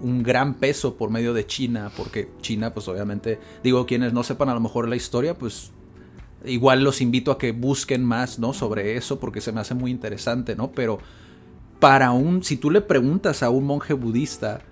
un 0.00 0.22
gran 0.22 0.54
peso 0.54 0.96
por 0.96 1.10
medio 1.10 1.34
de 1.34 1.46
China, 1.46 1.90
porque 1.94 2.30
China, 2.40 2.72
pues 2.72 2.88
obviamente, 2.88 3.38
digo, 3.62 3.84
quienes 3.84 4.14
no 4.14 4.22
sepan 4.22 4.48
a 4.48 4.54
lo 4.54 4.60
mejor 4.60 4.88
la 4.88 4.96
historia, 4.96 5.36
pues 5.36 5.72
igual 6.44 6.82
los 6.82 7.00
invito 7.00 7.30
a 7.30 7.38
que 7.38 7.52
busquen 7.52 8.04
más, 8.04 8.38
¿no? 8.38 8.52
Sobre 8.52 8.96
eso, 8.96 9.18
porque 9.20 9.40
se 9.40 9.52
me 9.52 9.60
hace 9.60 9.74
muy 9.74 9.90
interesante, 9.90 10.56
¿no? 10.56 10.72
Pero 10.72 10.98
para 11.78 12.12
un, 12.12 12.42
si 12.42 12.56
tú 12.56 12.70
le 12.70 12.80
preguntas 12.80 13.42
a 13.42 13.50
un 13.50 13.64
monje 13.64 13.94
budista 13.94 14.62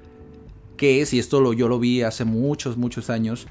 qué 0.76 1.00
es, 1.00 1.12
y 1.12 1.18
esto 1.18 1.40
lo, 1.40 1.52
yo 1.52 1.68
lo 1.68 1.78
vi 1.78 2.02
hace 2.02 2.25
muchos, 2.25 2.76
muchos 2.76 3.10
años, 3.10 3.46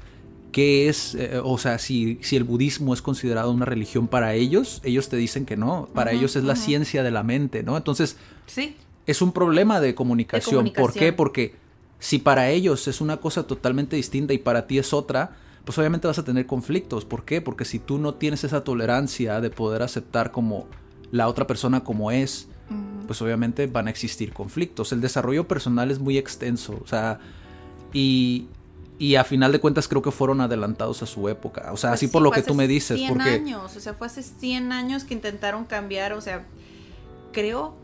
qué 0.52 0.88
es, 0.88 1.14
eh, 1.14 1.40
o 1.42 1.58
sea, 1.58 1.78
si, 1.78 2.18
si 2.22 2.36
el 2.36 2.44
budismo 2.44 2.94
es 2.94 3.02
considerado 3.02 3.50
una 3.52 3.66
religión 3.66 4.08
para 4.08 4.34
ellos, 4.34 4.80
ellos 4.84 5.08
te 5.08 5.16
dicen 5.16 5.44
que 5.44 5.56
no, 5.56 5.88
para 5.94 6.12
ellos 6.12 6.36
es 6.36 6.44
la 6.44 6.56
ciencia 6.56 7.02
de 7.02 7.10
la 7.10 7.22
mente, 7.22 7.62
¿no? 7.62 7.76
Entonces, 7.76 8.16
Sí, 8.46 8.76
es 9.06 9.22
un 9.22 9.32
problema 9.32 9.80
de 9.80 9.94
comunicación. 9.94 10.64
De 10.64 10.70
¿Por 10.70 10.74
qué? 10.74 10.80
comunicación. 10.80 11.16
Porque 11.16 11.54
si 11.98 12.18
para 12.18 12.50
ellos 12.50 12.88
es 12.88 13.00
una 13.00 13.18
cosa 13.18 13.46
totalmente 13.46 13.96
distinta 13.96 14.32
y 14.32 14.38
para 14.38 14.66
ti 14.66 14.78
es 14.78 14.92
otra, 14.92 15.36
pues 15.68 15.76
obviamente 15.76 16.06
vas 16.06 16.18
a 16.18 16.24
tener 16.24 16.46
conflictos. 16.46 17.04
¿Por 17.04 17.26
qué? 17.26 17.42
Porque 17.42 17.66
si 17.66 17.78
tú 17.78 17.98
no 17.98 18.14
tienes 18.14 18.42
esa 18.42 18.64
tolerancia 18.64 19.42
de 19.42 19.50
poder 19.50 19.82
aceptar 19.82 20.30
como 20.30 20.66
la 21.10 21.28
otra 21.28 21.46
persona 21.46 21.84
como 21.84 22.10
es, 22.10 22.48
pues 23.06 23.20
obviamente 23.20 23.66
van 23.66 23.86
a 23.86 23.90
existir 23.90 24.32
conflictos. 24.32 24.92
El 24.92 25.02
desarrollo 25.02 25.46
personal 25.46 25.90
es 25.90 25.98
muy 25.98 26.16
extenso, 26.16 26.80
o 26.82 26.86
sea, 26.86 27.20
y, 27.92 28.46
y 28.98 29.16
a 29.16 29.24
final 29.24 29.52
de 29.52 29.60
cuentas 29.60 29.88
creo 29.88 30.00
que 30.00 30.10
fueron 30.10 30.40
adelantados 30.40 31.02
a 31.02 31.06
su 31.06 31.28
época. 31.28 31.70
O 31.70 31.76
sea, 31.76 31.90
Pues 31.90 31.98
así 31.98 32.06
sí, 32.06 32.12
por 32.12 32.22
lo 32.22 32.30
que 32.30 32.40
tú 32.40 32.54
me 32.54 32.66
dices, 32.66 32.96
100 32.96 33.12
porque... 33.12 33.28
años, 33.28 33.76
o 33.76 33.80
sea, 33.80 33.92
fue 33.92 34.06
hace 34.06 34.22
100 34.22 34.72
años 34.72 35.04
que 35.04 35.12
intentaron 35.12 35.66
cambiar, 35.66 36.14
o 36.14 36.22
sea, 36.22 36.46
creo, 37.30 37.76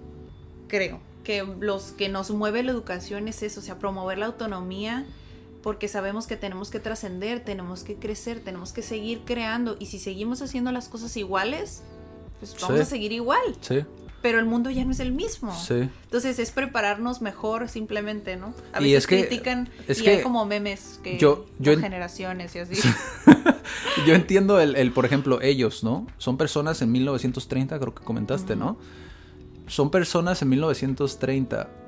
creo 0.69 1.01
que 1.23 1.47
los 1.61 1.93
que 1.93 2.09
nos 2.09 2.31
mueve 2.31 2.63
la 2.63 2.73
educación 2.73 3.29
es 3.29 3.43
eso, 3.43 3.61
o 3.61 3.63
sea, 3.63 3.79
promover 3.79 4.17
la 4.17 4.25
autonomía, 4.25 5.05
porque 5.65 5.89
sabemos 5.89 6.27
que 6.29 6.37
tenemos 6.37 6.71
que 6.71 6.79
trascender, 6.79 7.41
tenemos 7.41 7.83
que 7.83 7.97
crecer, 7.97 8.39
tenemos 8.41 8.73
que 8.73 8.83
seguir 8.83 9.23
creando, 9.25 9.77
y 9.81 9.87
si 9.87 9.99
seguimos 9.99 10.43
haciendo 10.43 10.71
las 10.71 10.89
cosas 10.89 11.17
iguales, 11.17 11.83
pues 12.39 12.55
vamos 12.61 12.77
Sí. 12.77 12.83
a 12.83 12.85
seguir 12.85 13.13
igual, 13.13 13.41
Sí, 13.63 13.79
pero 14.23 14.39
el 14.39 14.45
mundo 14.45 14.71
ya 14.71 14.85
no 14.85 14.93
es 14.93 15.01
el 15.01 15.13
mismo. 15.13 15.53
sí. 15.59 15.89
Entonces 16.05 16.39
es 16.39 16.51
prepararnos 16.51 17.23
mejor 17.23 17.69
simplemente, 17.71 18.37
¿no? 18.37 18.53
A 18.75 18.81
Y 18.81 18.85
veces 18.93 18.99
es 18.99 19.07
que- 19.07 19.21
critican 19.27 19.71
es 19.89 20.01
y 20.01 20.05
que 20.05 20.11
hay 20.11 20.23
como 20.23 20.45
memes 20.45 21.01
que 21.03 21.19
yo- 21.19 21.47
yo 21.59 21.77
generaciones 21.81 22.55
y 22.55 22.59
así. 22.61 22.75
Yo 24.07 24.15
entiendo 24.15 24.61
el, 24.61 24.77
el, 24.77 24.93
por 24.93 25.07
ejemplo, 25.07 25.41
ellos, 25.41 25.83
¿no? 25.83 26.07
Son 26.19 26.37
personas 26.37 26.83
en 26.83 26.93
1930, 26.93 27.79
creo 27.79 27.95
que 27.95 28.05
comentaste, 28.05 28.55
¿no? 28.57 28.77
Son 29.67 29.91
personas 29.91 30.43
en 30.43 30.49
1930 30.51 31.69
que 31.69 31.84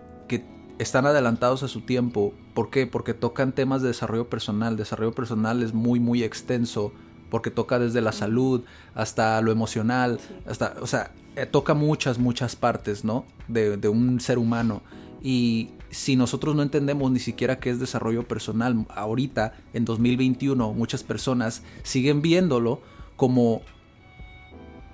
están 0.78 1.06
adelantados 1.06 1.62
a 1.62 1.68
su 1.68 1.80
tiempo. 1.82 2.32
¿Por 2.54 2.70
qué? 2.70 2.86
Porque 2.86 3.14
tocan 3.14 3.52
temas 3.52 3.82
de 3.82 3.88
desarrollo 3.88 4.28
personal. 4.28 4.76
Desarrollo 4.76 5.12
personal 5.12 5.62
es 5.62 5.74
muy, 5.74 6.00
muy 6.00 6.22
extenso. 6.22 6.92
Porque 7.30 7.50
toca 7.50 7.78
desde 7.78 8.00
la 8.00 8.12
salud 8.12 8.62
hasta 8.94 9.40
lo 9.40 9.52
emocional. 9.52 10.20
Sí. 10.20 10.34
Hasta, 10.46 10.74
o 10.80 10.86
sea, 10.86 11.12
eh, 11.34 11.46
toca 11.46 11.74
muchas, 11.74 12.18
muchas 12.18 12.56
partes, 12.56 13.04
¿no? 13.04 13.24
De, 13.48 13.76
de 13.76 13.88
un 13.88 14.20
ser 14.20 14.38
humano. 14.38 14.82
Y 15.22 15.70
si 15.90 16.14
nosotros 16.14 16.54
no 16.54 16.62
entendemos 16.62 17.10
ni 17.10 17.18
siquiera 17.18 17.58
qué 17.58 17.70
es 17.70 17.80
desarrollo 17.80 18.28
personal, 18.28 18.86
ahorita, 18.94 19.54
en 19.72 19.84
2021, 19.84 20.72
muchas 20.72 21.02
personas 21.02 21.62
siguen 21.82 22.22
viéndolo 22.22 22.80
como 23.16 23.62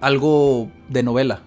algo 0.01 0.71
de 0.89 1.03
novela 1.03 1.43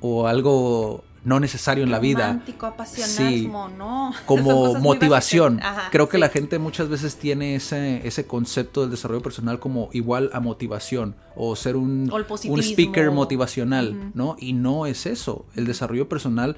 o 0.00 0.26
algo 0.26 1.04
no 1.28 1.38
necesario 1.40 1.84
en 1.84 1.90
la 1.90 1.98
vida. 1.98 2.28
Romántico, 2.28 2.74
Sí. 3.04 3.48
no. 3.76 4.12
Como 4.26 4.74
motivación. 4.76 5.60
Ajá, 5.62 5.88
Creo 5.90 6.08
que 6.08 6.16
sí. 6.16 6.20
la 6.20 6.28
gente 6.30 6.58
muchas 6.58 6.88
veces 6.88 7.16
tiene 7.16 7.54
ese, 7.56 8.06
ese 8.06 8.26
concepto 8.26 8.80
del 8.80 8.90
desarrollo 8.90 9.22
personal 9.22 9.60
como 9.60 9.90
igual 9.92 10.30
a 10.32 10.40
motivación 10.40 11.14
o 11.36 11.54
ser 11.54 11.76
un, 11.76 12.10
O 12.10 12.16
un 12.50 12.60
speaker 12.62 13.10
motivacional. 13.10 14.10
¿no? 14.14 14.36
Y 14.38 14.54
no 14.54 14.86
es 14.86 15.06
eso. 15.06 15.44
El 15.54 15.66
desarrollo 15.66 16.08
personal 16.08 16.56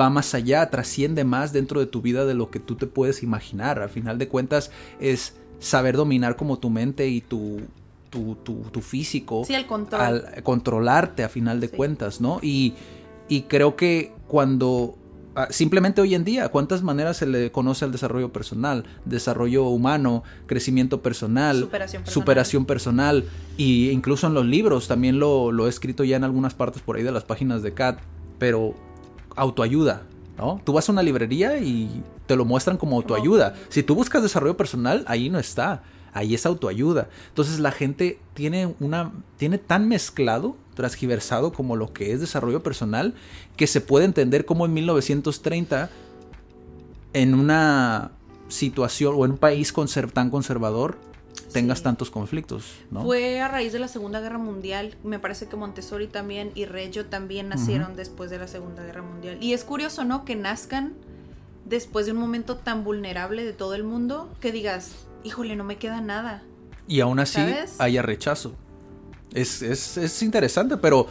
va 0.00 0.10
más 0.10 0.34
allá, 0.34 0.70
trasciende 0.70 1.24
más 1.24 1.52
dentro 1.52 1.80
de 1.80 1.86
tu 1.86 2.00
vida 2.02 2.24
de 2.24 2.34
lo 2.34 2.50
que 2.50 2.60
tú 2.60 2.74
te 2.76 2.86
puedes 2.86 3.22
imaginar. 3.22 3.80
Al 3.80 3.90
final 3.90 4.18
de 4.18 4.28
cuentas 4.28 4.70
es 5.00 5.34
saber 5.58 5.96
dominar 5.96 6.36
como 6.36 6.58
tu 6.58 6.68
mente 6.70 7.08
y 7.08 7.20
tu, 7.20 7.60
tu, 8.10 8.34
tu, 8.36 8.54
tu 8.70 8.80
físico 8.80 9.44
Sí, 9.46 9.54
el 9.54 9.66
control. 9.66 10.00
al 10.00 10.42
controlarte 10.42 11.24
a 11.24 11.28
final 11.28 11.60
de 11.60 11.68
Sí. 11.68 11.76
cuentas, 11.76 12.20
¿no? 12.20 12.38
Y, 12.42 12.74
y 13.28 13.42
creo 13.42 13.76
que 13.76 14.12
cuando 14.28 14.96
ah, 15.34 15.48
simplemente 15.50 16.00
hoy 16.00 16.14
en 16.14 16.24
día, 16.24 16.48
¿cuántas 16.48 16.82
maneras 16.82 17.16
se 17.16 17.26
le 17.26 17.50
conoce 17.52 17.84
al 17.84 17.92
desarrollo 17.92 18.32
personal? 18.32 18.84
Desarrollo 19.04 19.64
humano, 19.64 20.22
crecimiento 20.46 21.02
personal, 21.02 21.60
Superación 21.60 22.02
personal. 22.02 22.22
superación 22.22 22.64
personal, 22.66 23.24
y 23.56 23.90
incluso 23.90 24.26
en 24.26 24.34
los 24.34 24.44
libros 24.46 24.88
también 24.88 25.18
lo, 25.18 25.52
lo 25.52 25.66
he 25.66 25.70
escrito 25.70 26.04
ya 26.04 26.16
en 26.16 26.24
algunas 26.24 26.54
partes 26.54 26.82
por 26.82 26.96
ahí 26.96 27.02
de 27.02 27.12
las 27.12 27.24
páginas 27.24 27.62
de 27.62 27.72
CAT, 27.74 27.98
pero 28.38 28.74
autoayuda, 29.36 30.02
¿no? 30.38 30.60
Tú 30.64 30.72
vas 30.72 30.88
a 30.88 30.92
una 30.92 31.02
librería 31.02 31.58
y 31.58 32.02
te 32.26 32.36
lo 32.36 32.44
muestran 32.44 32.76
como 32.76 32.96
autoayuda. 32.96 33.54
Si 33.68 33.82
tú 33.82 33.94
buscas 33.94 34.22
desarrollo 34.22 34.56
personal, 34.56 35.04
ahí 35.06 35.30
no 35.30 35.38
está. 35.38 35.82
Ahí 36.14 36.34
es 36.34 36.46
autoayuda. 36.46 37.08
Entonces 37.28 37.58
la 37.58 37.72
gente 37.72 38.18
tiene 38.32 38.74
una 38.80 39.12
tiene 39.36 39.58
tan 39.58 39.88
mezclado, 39.88 40.56
transgiversado 40.74 41.52
como 41.52 41.76
lo 41.76 41.92
que 41.92 42.12
es 42.12 42.20
desarrollo 42.20 42.62
personal 42.62 43.14
que 43.56 43.66
se 43.66 43.80
puede 43.80 44.06
entender 44.06 44.44
como 44.44 44.64
en 44.64 44.72
1930 44.74 45.90
en 47.12 47.34
una 47.34 48.12
situación 48.48 49.14
o 49.16 49.24
en 49.24 49.32
un 49.32 49.38
país 49.38 49.72
tan 50.12 50.30
conservador 50.30 50.96
tengas 51.52 51.78
Sí. 51.78 51.84
tantos 51.84 52.10
conflictos, 52.10 52.72
¿no? 52.90 53.02
Fue 53.02 53.40
a 53.40 53.48
raíz 53.48 53.72
de 53.72 53.78
la 53.78 53.88
Segunda 53.88 54.20
Guerra 54.20 54.38
Mundial. 54.38 54.96
Me 55.04 55.18
parece 55.18 55.46
que 55.46 55.56
Montessori 55.56 56.08
también 56.08 56.50
y 56.54 56.64
Reggio 56.64 57.06
también 57.06 57.48
nacieron 57.48 57.96
después 57.96 58.30
de 58.30 58.38
la 58.38 58.48
Segunda 58.48 58.82
Guerra 58.84 59.02
Mundial. 59.02 59.38
Y 59.40 59.52
es 59.52 59.64
curioso, 59.64 60.04
¿no? 60.04 60.24
Que 60.24 60.34
nazcan 60.34 60.94
después 61.64 62.06
de 62.06 62.12
un 62.12 62.18
momento 62.18 62.56
tan 62.56 62.84
vulnerable 62.84 63.44
de 63.44 63.52
todo 63.52 63.74
el 63.74 63.84
mundo 63.84 64.32
que 64.40 64.52
digas, 64.52 65.06
híjole, 65.24 65.56
no 65.56 65.64
me 65.64 65.76
queda 65.78 66.00
nada. 66.00 66.42
y 66.86 67.00
aún 67.00 67.18
así 67.18 67.34
¿Sabes? 67.40 67.80
haya 67.80 68.02
rechazo. 68.02 68.54
Es, 69.32 69.62
es, 69.62 69.96
es 69.96 70.22
interesante, 70.22 70.76
pero 70.76 71.06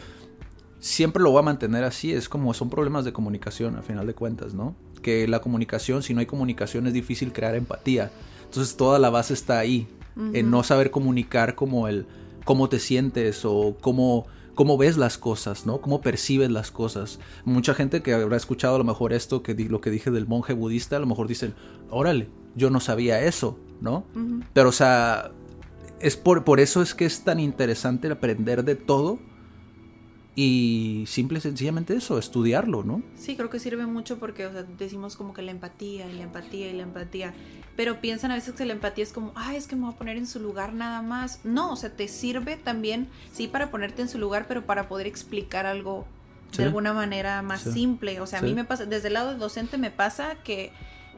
siempre 0.79 1.21
lo 1.23 1.31
voy 1.31 1.39
a 1.39 1.43
mantener 1.43 1.83
así. 1.83 2.13
Es 2.13 2.29
como 2.29 2.53
son 2.53 2.69
problemas 2.69 3.05
de 3.05 3.13
comunicación, 3.13 3.75
a 3.75 3.81
final 3.81 4.07
de 4.07 4.13
cuentas, 4.13 4.53
¿no? 4.53 4.75
Que 5.01 5.27
la 5.27 5.39
comunicación, 5.41 6.03
si 6.03 6.13
no 6.13 6.19
hay 6.19 6.25
comunicación, 6.25 6.87
es 6.87 6.93
difícil 6.93 7.33
crear 7.33 7.55
empatía. 7.55 8.11
Entonces 8.45 8.77
toda 8.77 8.99
la 8.99 9.09
base 9.09 9.33
está 9.33 9.59
ahí, 9.59 9.87
en 10.33 10.51
no 10.51 10.61
saber 10.63 10.91
comunicar 10.91 11.55
como 11.55 11.87
el 11.87 12.05
cómo 12.45 12.69
te 12.69 12.77
sientes 12.77 13.45
o 13.45 13.75
cómo, 13.81 14.27
cómo 14.53 14.77
ves 14.77 14.95
las 14.95 15.17
cosas, 15.17 15.65
¿no? 15.65 15.81
Cómo 15.81 16.01
percibes 16.01 16.51
las 16.51 16.69
cosas. 16.69 17.19
Mucha 17.45 17.73
gente 17.73 18.03
que 18.03 18.13
habrá 18.13 18.37
escuchado 18.37 18.75
a 18.75 18.77
lo 18.77 18.83
mejor 18.83 19.11
esto, 19.11 19.41
que 19.41 19.55
di- 19.55 19.67
lo 19.69 19.81
que 19.81 19.89
dije 19.89 20.11
del 20.11 20.27
monje 20.27 20.53
budista, 20.53 20.97
a 20.97 20.99
lo 20.99 21.07
mejor 21.07 21.27
dicen, 21.27 21.55
órale, 21.89 22.29
yo 22.55 22.69
no 22.69 22.79
sabía 22.79 23.23
eso, 23.23 23.57
¿no? 23.81 24.05
Pero, 24.53 24.69
o 24.69 24.73
sea, 24.73 25.31
es 25.99 26.17
por, 26.17 26.43
por 26.43 26.59
eso 26.59 26.81
es 26.81 26.93
que 26.93 27.05
es 27.05 27.23
tan 27.23 27.39
interesante 27.39 28.09
aprender 28.11 28.63
de 28.63 28.75
todo 28.75 29.19
y 30.35 31.03
simple 31.07 31.37
y 31.37 31.41
sencillamente 31.41 31.95
eso, 31.95 32.17
estudiarlo, 32.17 32.83
¿no? 32.83 33.03
Sí, 33.15 33.35
creo 33.35 33.49
que 33.51 33.59
sirve 33.59 33.85
mucho 33.85 34.17
porque 34.17 34.47
o 34.47 34.51
sea, 34.51 34.63
decimos 34.63 35.15
como 35.15 35.31
que 35.33 35.43
la 35.43 35.51
empatía 35.51 36.09
y 36.09 36.13
la 36.13 36.23
empatía 36.23 36.69
y 36.71 36.73
la 36.73 36.83
empatía. 36.83 37.33
Pero 37.75 38.01
piensan 38.01 38.31
a 38.31 38.35
veces 38.35 38.53
que 38.55 38.65
la 38.65 38.73
empatía 38.73 39.03
es 39.03 39.13
como, 39.13 39.31
ay, 39.35 39.57
es 39.57 39.67
que 39.67 39.75
me 39.75 39.83
voy 39.83 39.93
a 39.93 39.97
poner 39.97 40.17
en 40.17 40.25
su 40.25 40.39
lugar 40.39 40.73
nada 40.73 41.01
más. 41.03 41.39
No, 41.43 41.71
o 41.71 41.75
sea, 41.75 41.91
te 41.95 42.07
sirve 42.07 42.55
también, 42.57 43.07
sí, 43.31 43.47
para 43.47 43.69
ponerte 43.69 44.01
en 44.01 44.09
su 44.09 44.17
lugar, 44.17 44.45
pero 44.47 44.65
para 44.65 44.87
poder 44.87 45.05
explicar 45.07 45.65
algo 45.67 46.05
Sí. 46.51 46.59
de 46.59 46.65
alguna 46.65 46.93
manera 46.93 47.41
más 47.41 47.61
Sí. 47.61 47.71
simple. 47.71 48.19
O 48.21 48.27
sea, 48.27 48.39
a 48.39 48.41
mí 48.43 48.53
me 48.53 48.63
pasa, 48.63 48.85
desde 48.85 49.07
el 49.07 49.15
lado 49.15 49.29
del 49.29 49.39
docente 49.39 49.77
me 49.79 49.89
pasa 49.91 50.35
que 50.43 50.71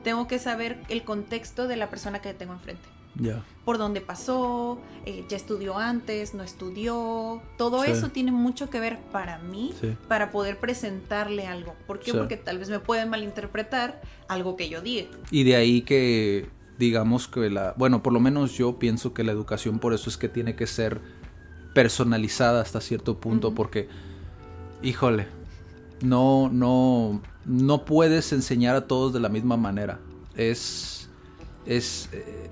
tengo 0.05 0.27
que 0.27 0.39
saber 0.39 0.77
el 0.87 1.03
contexto 1.03 1.67
de 1.67 1.75
la 1.75 1.89
persona 1.89 2.21
que 2.21 2.33
tengo 2.33 2.53
enfrente. 2.53 2.83
Ya. 3.17 3.43
Por 3.63 3.77
dónde 3.77 4.01
pasó, 4.01 4.77
eh, 5.05 5.25
ya 5.29 5.35
estudió 5.37 5.77
antes, 5.77 6.33
no 6.33 6.43
estudió. 6.43 7.41
Todo 7.57 7.83
Sí. 7.83 7.91
eso 7.91 8.09
tiene 8.09 8.31
mucho 8.31 8.69
que 8.69 8.79
ver 8.79 8.99
para 9.11 9.39
mí 9.39 9.73
Sí. 9.81 9.95
para 10.07 10.31
poder 10.31 10.59
presentarle 10.59 11.47
algo. 11.47 11.75
¿Por 11.87 11.99
qué? 11.99 12.11
Sí. 12.11 12.17
Porque 12.17 12.37
tal 12.37 12.59
vez 12.59 12.69
me 12.69 12.79
pueden 12.79 13.09
malinterpretar 13.09 14.01
algo 14.27 14.55
que 14.57 14.69
yo 14.69 14.81
diga. 14.81 15.07
Y 15.31 15.43
de 15.43 15.55
ahí 15.55 15.81
que 15.81 16.47
digamos 16.77 17.27
que 17.29 17.49
la, 17.49 17.73
bueno, 17.77 18.03
por 18.03 18.11
lo 18.13 18.19
menos 18.19 18.51
yo 18.57 18.77
pienso 18.79 19.13
que 19.13 19.23
la 19.23 19.31
educación 19.31 19.79
por 19.79 19.93
eso 19.93 20.09
es 20.09 20.17
que 20.17 20.27
tiene 20.29 20.55
que 20.57 20.67
ser 20.67 20.99
personalizada 21.73 22.61
hasta 22.61 22.81
cierto 22.81 23.19
punto 23.19 23.55
porque 23.55 23.87
híjole, 24.83 25.27
no 26.01 26.49
no 26.51 27.21
no 27.45 27.85
puedes 27.85 28.31
enseñar 28.33 28.75
a 28.75 28.87
todos 28.87 29.13
de 29.13 29.19
la 29.19 29.29
misma 29.29 29.57
manera. 29.57 29.99
Es 30.35 31.09
es 31.65 32.09
eh, 32.11 32.49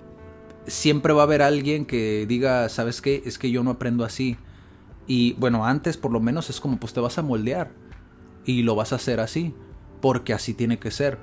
siempre 0.65 1.13
va 1.13 1.21
a 1.21 1.25
haber 1.25 1.41
alguien 1.41 1.85
que 1.85 2.25
diga, 2.27 2.67
¿sabes 2.69 3.01
qué? 3.01 3.21
Es 3.25 3.37
que 3.37 3.51
yo 3.51 3.63
no 3.63 3.71
aprendo 3.71 4.05
así. 4.05 4.37
Y 5.07 5.33
bueno, 5.33 5.65
antes 5.65 5.97
por 5.97 6.11
lo 6.11 6.19
menos 6.19 6.49
es 6.49 6.59
como 6.59 6.77
pues 6.77 6.93
te 6.93 6.99
vas 6.99 7.17
a 7.17 7.21
moldear 7.21 7.71
y 8.45 8.63
lo 8.63 8.75
vas 8.75 8.93
a 8.93 8.95
hacer 8.95 9.19
así, 9.19 9.53
porque 10.01 10.33
así 10.33 10.53
tiene 10.53 10.79
que 10.79 10.91
ser 10.91 11.17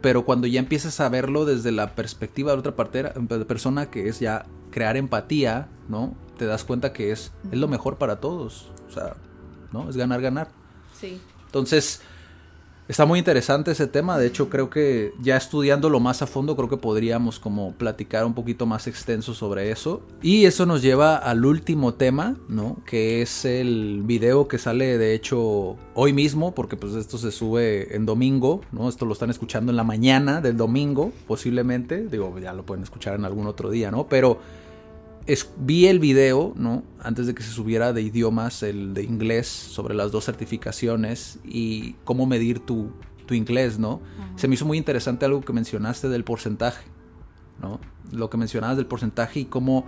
pero 0.00 0.24
cuando 0.24 0.46
ya 0.46 0.60
empiezas 0.60 1.00
a 1.00 1.08
verlo 1.08 1.44
desde 1.44 1.72
la 1.72 1.94
perspectiva 1.94 2.52
de 2.52 2.58
otra 2.58 2.76
partera- 2.76 3.12
de 3.14 3.44
persona 3.44 3.90
que 3.90 4.08
es 4.08 4.20
ya 4.20 4.46
crear 4.70 4.96
empatía, 4.96 5.68
¿no? 5.88 6.14
Te 6.36 6.46
das 6.46 6.64
cuenta 6.64 6.92
que 6.92 7.10
es, 7.10 7.32
es 7.50 7.58
lo 7.58 7.68
mejor 7.68 7.98
para 7.98 8.20
todos, 8.20 8.70
o 8.88 8.92
sea, 8.92 9.16
¿no? 9.72 9.88
Es 9.90 9.96
ganar, 9.96 10.20
ganar. 10.20 10.48
Sí. 10.98 11.20
Entonces, 11.46 12.00
está 12.88 13.04
muy 13.04 13.18
interesante 13.18 13.70
ese 13.70 13.86
tema, 13.86 14.18
de 14.18 14.26
hecho 14.26 14.48
creo 14.48 14.70
que 14.70 15.12
ya 15.20 15.36
estudiándolo 15.36 16.00
más 16.00 16.22
a 16.22 16.26
fondo, 16.26 16.56
creo 16.56 16.70
que 16.70 16.78
podríamos 16.78 17.38
como 17.38 17.72
platicar 17.74 18.24
un 18.24 18.34
poquito 18.34 18.64
más 18.64 18.86
extenso 18.86 19.34
sobre 19.34 19.70
eso. 19.70 20.00
Y 20.22 20.46
eso 20.46 20.64
nos 20.64 20.80
lleva 20.80 21.16
al 21.16 21.44
último 21.44 21.94
tema, 21.94 22.36
¿no? 22.48 22.78
Que 22.86 23.20
es 23.20 23.44
el 23.44 24.02
video 24.04 24.48
que 24.48 24.58
sale 24.58 24.96
de 24.96 25.14
hecho 25.14 25.76
hoy 25.94 26.12
mismo, 26.14 26.54
porque 26.54 26.76
pues 26.76 26.94
esto 26.94 27.18
se 27.18 27.30
sube 27.30 27.94
en 27.94 28.06
domingo, 28.06 28.62
¿no? 28.72 28.88
Esto 28.88 29.04
lo 29.04 29.12
están 29.12 29.30
escuchando 29.30 29.70
en 29.70 29.76
la 29.76 29.84
mañana 29.84 30.40
del 30.40 30.56
domingo, 30.56 31.12
posiblemente, 31.26 32.08
digo, 32.08 32.38
ya 32.38 32.54
lo 32.54 32.64
pueden 32.64 32.82
escuchar 32.82 33.14
en 33.16 33.26
algún 33.26 33.46
otro 33.46 33.70
día, 33.70 33.90
¿no? 33.90 34.06
Pero 34.06 34.38
es- 35.28 35.48
vi 35.58 35.86
el 35.86 35.98
video, 36.00 36.52
¿no? 36.56 36.82
Antes 37.00 37.26
de 37.26 37.34
que 37.34 37.42
se 37.42 37.50
subiera 37.50 37.92
de 37.92 38.02
idiomas, 38.02 38.62
el 38.62 38.94
de 38.94 39.02
inglés, 39.04 39.46
sobre 39.46 39.94
las 39.94 40.10
dos 40.10 40.24
certificaciones 40.24 41.38
y 41.44 41.92
cómo 42.04 42.26
medir 42.26 42.58
tu, 42.60 42.90
tu 43.26 43.34
inglés, 43.34 43.78
¿no? 43.78 44.00
Se 44.36 44.48
me 44.48 44.54
hizo 44.54 44.64
muy 44.66 44.78
interesante 44.78 45.24
algo 45.26 45.40
que 45.42 45.52
mencionaste 45.52 46.08
del 46.08 46.24
porcentaje, 46.24 46.84
¿no? 47.60 47.78
Lo 48.10 48.30
que 48.30 48.36
mencionabas 48.36 48.76
del 48.76 48.86
porcentaje 48.86 49.40
y 49.40 49.44
cómo 49.44 49.84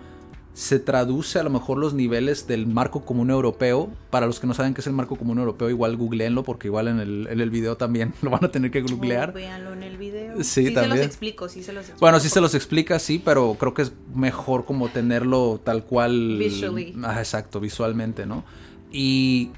se 0.52 0.78
traduce 0.78 1.38
a 1.38 1.42
lo 1.42 1.50
mejor 1.50 1.78
los 1.78 1.94
niveles 1.94 2.46
del 2.46 2.66
marco 2.66 3.04
común 3.04 3.30
europeo. 3.30 3.88
Para 4.10 4.26
los 4.26 4.40
que 4.40 4.46
no 4.46 4.54
saben 4.54 4.74
qué 4.74 4.80
es 4.80 4.86
el 4.86 4.92
marco 4.92 5.16
común 5.16 5.38
europeo, 5.38 5.70
igual 5.70 5.96
googleenlo 5.96 6.42
porque 6.42 6.68
igual 6.68 6.88
en 6.88 7.00
el, 7.00 7.28
en 7.30 7.40
el 7.40 7.50
video 7.50 7.76
también 7.76 8.12
lo 8.22 8.30
van 8.30 8.44
a 8.44 8.50
tener 8.50 8.70
que 8.70 8.82
googlear. 8.82 9.30
O 9.30 9.32
véanlo 9.34 9.72
en 9.72 9.82
el 9.82 9.96
video. 9.96 10.36
Sí, 10.42 10.64
se 10.64 10.70
los 10.70 10.74
también. 10.74 11.04
explico, 11.04 11.48
sí 11.48 11.62
se 11.62 11.72
los 11.72 11.82
explico. 11.82 12.00
Bueno, 12.00 12.20
sí 12.20 12.28
se 12.28 12.40
los 12.40 12.54
explica, 12.54 12.98
sí, 12.98 13.22
pero 13.24 13.56
creo 13.58 13.74
que 13.74 13.82
es 13.82 13.92
mejor 14.14 14.64
como 14.64 14.88
tenerlo 14.88 15.60
tal 15.62 15.84
cual. 15.84 16.36
Visually. 16.38 16.94
Ah, 17.04 17.18
exacto, 17.18 17.60
visualmente, 17.60 18.26
¿no? 18.26 18.44
Y 18.92 19.50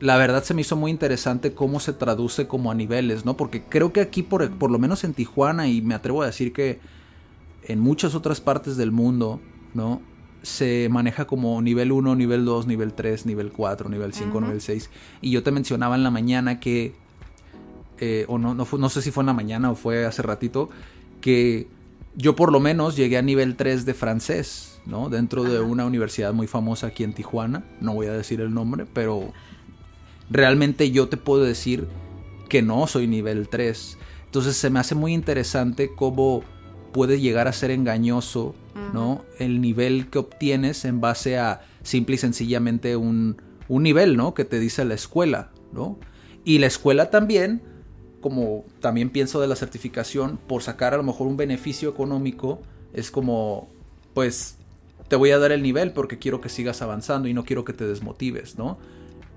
la 0.00 0.16
verdad 0.16 0.44
se 0.44 0.54
me 0.54 0.62
hizo 0.62 0.76
muy 0.76 0.90
interesante 0.90 1.54
cómo 1.54 1.80
se 1.80 1.92
traduce 1.92 2.46
como 2.46 2.70
a 2.70 2.74
niveles, 2.74 3.24
¿no? 3.24 3.36
Porque 3.36 3.62
creo 3.62 3.92
que 3.92 4.00
aquí, 4.00 4.22
por, 4.22 4.50
por 4.58 4.70
lo 4.70 4.78
menos 4.78 5.04
en 5.04 5.14
Tijuana, 5.14 5.68
y 5.68 5.80
me 5.80 5.94
atrevo 5.94 6.22
a 6.22 6.26
decir 6.26 6.52
que 6.52 6.80
en 7.62 7.80
muchas 7.80 8.14
otras 8.14 8.40
partes 8.40 8.76
del 8.76 8.92
mundo, 8.92 9.40
¿no? 9.74 10.00
Se 10.42 10.88
maneja 10.90 11.26
como 11.26 11.60
nivel 11.62 11.90
1, 11.92 12.14
nivel 12.14 12.44
2, 12.44 12.66
nivel 12.66 12.92
3, 12.94 13.26
nivel 13.26 13.50
4, 13.52 13.88
nivel 13.88 14.12
5, 14.12 14.38
Ujú. 14.38 14.46
nivel 14.46 14.60
6. 14.60 14.88
Y 15.20 15.30
yo 15.30 15.42
te 15.42 15.50
mencionaba 15.50 15.96
en 15.96 16.02
la 16.04 16.10
mañana 16.10 16.60
que 16.60 16.94
eh, 18.00 18.24
o 18.28 18.38
no, 18.38 18.54
no, 18.54 18.64
fue- 18.64 18.78
no 18.78 18.88
sé 18.88 19.02
si 19.02 19.10
fue 19.10 19.22
en 19.22 19.26
la 19.26 19.32
mañana 19.32 19.70
o 19.72 19.74
fue 19.74 20.06
hace 20.06 20.22
ratito, 20.22 20.70
que 21.20 21.66
yo 22.14 22.36
por 22.36 22.52
lo 22.52 22.60
menos 22.60 22.94
llegué 22.96 23.18
a 23.18 23.22
nivel 23.22 23.56
3 23.56 23.84
de 23.86 23.94
francés, 23.94 24.80
¿no? 24.86 25.08
Dentro 25.08 25.42
de 25.42 25.60
una 25.60 25.84
universidad 25.84 26.32
muy 26.32 26.46
famosa 26.46 26.86
aquí 26.88 27.02
en 27.02 27.12
Tijuana, 27.12 27.64
no 27.80 27.94
voy 27.94 28.06
a 28.06 28.12
decir 28.12 28.40
el 28.40 28.54
nombre, 28.54 28.86
pero 28.92 29.32
realmente 30.30 30.90
yo 30.90 31.08
te 31.08 31.16
puedo 31.16 31.42
decir 31.44 31.88
que 32.48 32.62
no 32.62 32.86
soy 32.86 33.06
nivel 33.06 33.48
3. 33.48 33.98
Entonces 34.26 34.56
se 34.56 34.70
me 34.70 34.78
hace 34.78 34.94
muy 34.94 35.12
interesante 35.14 35.90
cómo 35.94 36.42
puede 36.92 37.20
llegar 37.20 37.48
a 37.48 37.52
ser 37.52 37.70
engañoso, 37.70 38.54
¿no? 38.92 39.24
El 39.38 39.60
nivel 39.60 40.08
que 40.08 40.18
obtienes 40.18 40.84
en 40.84 41.00
base 41.00 41.38
a 41.38 41.62
simple 41.82 42.16
y 42.16 42.18
sencillamente 42.18 42.96
un, 42.96 43.40
un 43.68 43.82
nivel, 43.82 44.16
¿no? 44.16 44.34
Que 44.34 44.44
te 44.44 44.58
dice 44.58 44.84
la 44.84 44.94
escuela, 44.94 45.50
¿no? 45.72 45.98
Y 46.44 46.58
la 46.58 46.66
escuela 46.66 47.10
también, 47.10 47.62
como 48.20 48.64
también 48.80 49.10
pienso 49.10 49.40
de 49.40 49.46
la 49.46 49.56
certificación, 49.56 50.38
por 50.46 50.62
sacar 50.62 50.94
a 50.94 50.96
lo 50.96 51.02
mejor 51.02 51.26
un 51.26 51.36
beneficio 51.36 51.90
económico, 51.90 52.60
es 52.92 53.10
como, 53.10 53.68
pues, 54.14 54.56
te 55.08 55.16
voy 55.16 55.30
a 55.30 55.38
dar 55.38 55.52
el 55.52 55.62
nivel 55.62 55.92
porque 55.92 56.18
quiero 56.18 56.40
que 56.40 56.48
sigas 56.48 56.82
avanzando 56.82 57.28
y 57.28 57.34
no 57.34 57.44
quiero 57.44 57.64
que 57.64 57.72
te 57.72 57.86
desmotives, 57.86 58.58
¿no? 58.58 58.78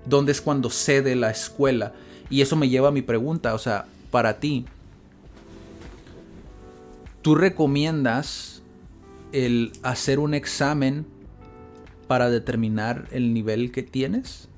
¿Dónde 0.06 0.32
es 0.32 0.40
cuando 0.40 0.70
cede 0.70 1.16
la 1.16 1.30
escuela? 1.30 1.92
Y 2.30 2.40
eso 2.40 2.56
me 2.56 2.68
lleva 2.68 2.88
a 2.88 2.92
mi 2.92 3.02
pregunta, 3.02 3.54
o 3.54 3.58
sea, 3.58 3.86
para 4.10 4.40
ti, 4.40 4.64
¿tú 7.20 7.34
recomiendas 7.34 8.61
el 9.32 9.72
hacer 9.82 10.18
un 10.18 10.34
examen 10.34 11.06
para 12.06 12.30
determinar 12.30 13.08
el 13.10 13.34
nivel 13.34 13.72
que 13.72 13.82
tienes? 13.82 14.48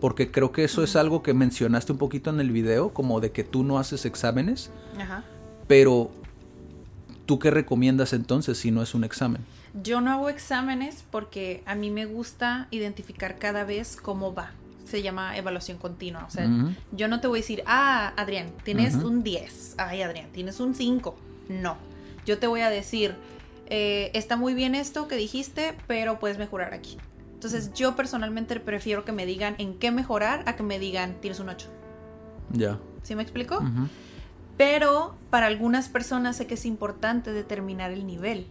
Porque 0.00 0.30
creo 0.30 0.52
que 0.52 0.64
eso 0.64 0.82
es 0.82 0.96
algo 0.96 1.22
que 1.22 1.34
mencionaste 1.34 1.92
un 1.92 1.98
poquito 1.98 2.30
en 2.30 2.40
el 2.40 2.50
video, 2.50 2.92
como 2.92 3.20
de 3.20 3.32
que 3.32 3.44
tú 3.44 3.62
no 3.64 3.78
haces 3.78 4.06
exámenes, 4.06 4.70
Ajá. 4.98 5.24
pero 5.68 6.10
¿tú 7.26 7.38
qué 7.38 7.50
recomiendas 7.50 8.12
entonces 8.12 8.58
si 8.58 8.70
no 8.70 8.82
es 8.82 8.94
un 8.94 9.04
examen? 9.04 9.42
Yo 9.82 10.00
no 10.00 10.10
hago 10.10 10.28
exámenes 10.28 11.04
porque 11.10 11.62
a 11.66 11.74
mí 11.74 11.90
me 11.90 12.06
gusta 12.06 12.66
identificar 12.70 13.38
cada 13.38 13.64
vez 13.64 13.96
cómo 13.96 14.34
va. 14.34 14.50
Se 14.84 15.02
llama 15.02 15.36
evaluación 15.36 15.78
continua. 15.78 16.24
O 16.24 16.30
sea, 16.30 16.48
yo 16.90 17.06
no 17.06 17.20
te 17.20 17.28
voy 17.28 17.38
a 17.38 17.42
decir, 17.42 17.62
ah, 17.66 18.12
Adrián, 18.16 18.48
tienes 18.64 18.96
un 18.96 19.22
10. 19.22 19.76
Ay, 19.78 20.02
Adrián, 20.02 20.26
tienes 20.32 20.58
un 20.58 20.74
5. 20.74 21.16
No. 21.48 21.76
Yo 22.26 22.38
te 22.38 22.48
voy 22.48 22.62
a 22.62 22.70
decir, 22.70 23.14
eh, 23.70 24.10
está 24.14 24.36
muy 24.36 24.54
bien 24.54 24.74
esto 24.74 25.08
que 25.08 25.16
dijiste, 25.16 25.76
pero 25.86 26.18
puedes 26.18 26.38
mejorar 26.38 26.74
aquí. 26.74 26.98
Entonces, 27.34 27.72
yo 27.72 27.96
personalmente 27.96 28.60
prefiero 28.60 29.04
que 29.04 29.12
me 29.12 29.24
digan 29.24 29.54
en 29.58 29.78
qué 29.78 29.90
mejorar 29.90 30.42
a 30.46 30.56
que 30.56 30.62
me 30.62 30.78
digan, 30.78 31.14
tienes 31.20 31.40
un 31.40 31.48
8. 31.48 31.68
Ya. 32.52 32.78
¿Sí 33.02 33.14
me 33.14 33.22
explico? 33.22 33.62
Pero 34.58 35.14
para 35.30 35.46
algunas 35.46 35.88
personas 35.88 36.36
sé 36.36 36.46
que 36.46 36.54
es 36.54 36.66
importante 36.66 37.32
determinar 37.32 37.92
el 37.92 38.06
nivel. 38.06 38.46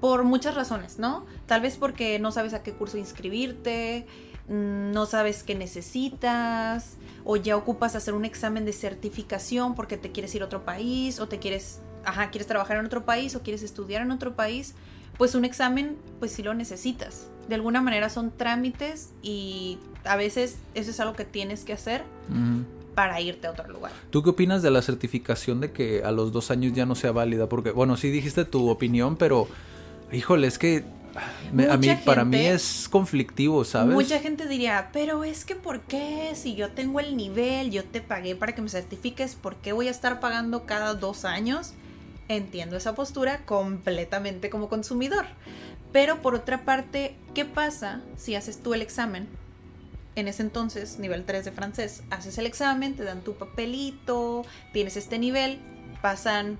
por 0.00 0.24
muchas 0.24 0.54
razones, 0.54 0.98
¿no? 0.98 1.24
Tal 1.46 1.62
vez 1.62 1.78
porque 1.78 2.18
no 2.18 2.30
sabes 2.30 2.52
a 2.52 2.62
qué 2.62 2.72
curso 2.72 2.98
inscribirte, 2.98 4.06
mm, 4.46 4.92
no 4.92 5.06
sabes 5.06 5.42
qué 5.42 5.54
necesitas, 5.54 6.98
o 7.24 7.36
ya 7.36 7.56
ocupas 7.56 7.96
hacer 7.96 8.12
un 8.12 8.26
examen 8.26 8.66
de 8.66 8.74
certificación 8.74 9.74
porque 9.74 9.96
te 9.96 10.12
quieres 10.12 10.34
ir 10.34 10.42
a 10.42 10.44
otro 10.44 10.66
país, 10.66 11.18
o 11.18 11.28
te 11.28 11.38
quieres, 11.38 11.80
ajá, 12.06 12.30
quieres 12.30 12.46
trabajar 12.46 12.78
en 12.78 12.86
otro 12.86 13.04
país, 13.04 13.34
o 13.34 13.42
quieres 13.42 13.62
estudiar 13.62 14.02
en 14.02 14.10
otro 14.10 14.34
país, 14.34 14.74
pues 15.18 15.34
un 15.34 15.44
examen, 15.44 15.96
pues 16.18 16.32
sí 16.32 16.42
lo 16.42 16.54
necesitas. 16.54 17.26
De 17.48 17.54
alguna 17.54 17.80
manera 17.80 18.08
son 18.08 18.30
trámites 18.30 19.10
y 19.22 19.78
a 20.04 20.16
veces 20.16 20.56
eso 20.74 20.90
es 20.90 21.00
algo 21.00 21.14
que 21.14 21.24
tienes 21.24 21.64
que 21.64 21.72
hacer 21.72 22.02
para 22.94 23.20
irte 23.20 23.46
a 23.46 23.50
otro 23.50 23.68
lugar. 23.68 23.92
¿Tú 24.10 24.22
qué 24.22 24.30
opinas 24.30 24.62
de 24.62 24.70
la 24.70 24.82
certificación 24.82 25.60
de 25.60 25.72
que 25.72 26.02
a 26.02 26.12
los 26.12 26.32
dos 26.32 26.50
años 26.50 26.72
ya 26.72 26.86
no 26.86 26.94
sea 26.94 27.12
válida? 27.12 27.48
Porque, 27.48 27.70
bueno, 27.70 27.96
sí 27.96 28.10
dijiste 28.10 28.44
tu 28.44 28.68
opinión, 28.68 29.16
pero, 29.16 29.48
híjole, 30.12 30.46
es 30.46 30.58
que 30.58 30.84
a 31.68 31.76
mí, 31.76 31.88
para 32.04 32.24
mí 32.24 32.38
es 32.38 32.88
conflictivo, 32.90 33.64
¿sabes? 33.64 33.94
Mucha 33.94 34.18
gente 34.18 34.46
diría, 34.46 34.90
pero 34.92 35.24
es 35.24 35.44
que 35.44 35.54
¿por 35.54 35.80
qué? 35.80 36.32
Si 36.34 36.54
yo 36.54 36.70
tengo 36.70 37.00
el 37.00 37.16
nivel, 37.16 37.70
yo 37.70 37.84
te 37.84 38.00
pagué 38.00 38.36
para 38.36 38.54
que 38.54 38.62
me 38.62 38.68
certifiques, 38.68 39.34
¿por 39.34 39.56
qué 39.56 39.72
voy 39.72 39.88
a 39.88 39.90
estar 39.90 40.20
pagando 40.20 40.66
cada 40.66 40.94
dos 40.94 41.24
años? 41.24 41.72
Entiendo 42.28 42.76
esa 42.76 42.94
postura 42.94 43.44
completamente 43.44 44.50
como 44.50 44.68
consumidor. 44.68 45.26
Pero 45.92 46.22
por 46.22 46.34
otra 46.34 46.64
parte, 46.64 47.16
¿qué 47.34 47.44
pasa 47.44 48.02
si 48.16 48.34
haces 48.34 48.62
tú 48.62 48.74
el 48.74 48.82
examen? 48.82 49.28
En 50.14 50.28
ese 50.28 50.42
entonces, 50.42 50.98
nivel 50.98 51.24
3 51.24 51.44
de 51.44 51.52
francés, 51.52 52.02
haces 52.10 52.38
el 52.38 52.46
examen, 52.46 52.96
te 52.96 53.04
dan 53.04 53.22
tu 53.22 53.34
papelito, 53.34 54.44
tienes 54.72 54.96
este 54.96 55.18
nivel, 55.18 55.60
pasan 56.02 56.58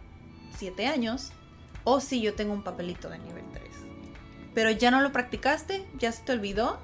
7 0.58 0.86
años, 0.86 1.32
o 1.84 2.00
si 2.00 2.20
yo 2.20 2.34
tengo 2.34 2.52
un 2.52 2.62
papelito 2.62 3.08
de 3.08 3.18
nivel 3.18 3.44
3 3.52 3.66
pero 4.56 4.70
ya 4.70 4.90
no 4.90 5.02
lo 5.02 5.12
practicaste, 5.12 5.84
ya 5.98 6.10
se 6.12 6.22
te 6.22 6.32
olvidó. 6.32 6.78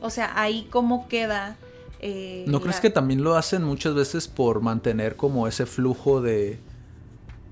O 0.00 0.10
sea, 0.10 0.32
ahí 0.34 0.66
cómo 0.68 1.06
queda. 1.06 1.58
Eh, 2.00 2.44
¿No 2.48 2.60
crees 2.60 2.80
que 2.80 2.90
también 2.90 3.22
lo 3.22 3.36
hacen 3.36 3.62
muchas 3.62 3.94
veces 3.94 4.26
por 4.26 4.62
mantener 4.62 5.14
como 5.14 5.46
ese 5.46 5.66
flujo 5.66 6.20
de 6.20 6.58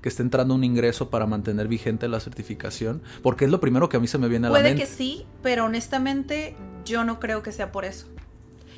que 0.01 0.09
esté 0.09 0.23
entrando 0.23 0.55
un 0.55 0.63
ingreso 0.63 1.09
para 1.09 1.25
mantener 1.25 1.67
vigente 1.67 2.07
la 2.07 2.19
certificación? 2.19 3.01
Porque 3.21 3.45
es 3.45 3.51
lo 3.51 3.59
primero 3.59 3.89
que 3.89 3.97
a 3.97 3.99
mí 3.99 4.07
se 4.07 4.17
me 4.17 4.27
viene 4.27 4.47
a 4.47 4.49
la 4.49 4.59
mente. 4.59 4.71
Puede 4.71 4.81
que 4.81 4.91
sí, 4.91 5.25
pero 5.43 5.65
honestamente 5.65 6.55
yo 6.85 7.03
no 7.03 7.19
creo 7.19 7.43
que 7.43 7.51
sea 7.51 7.71
por 7.71 7.85
eso. 7.85 8.07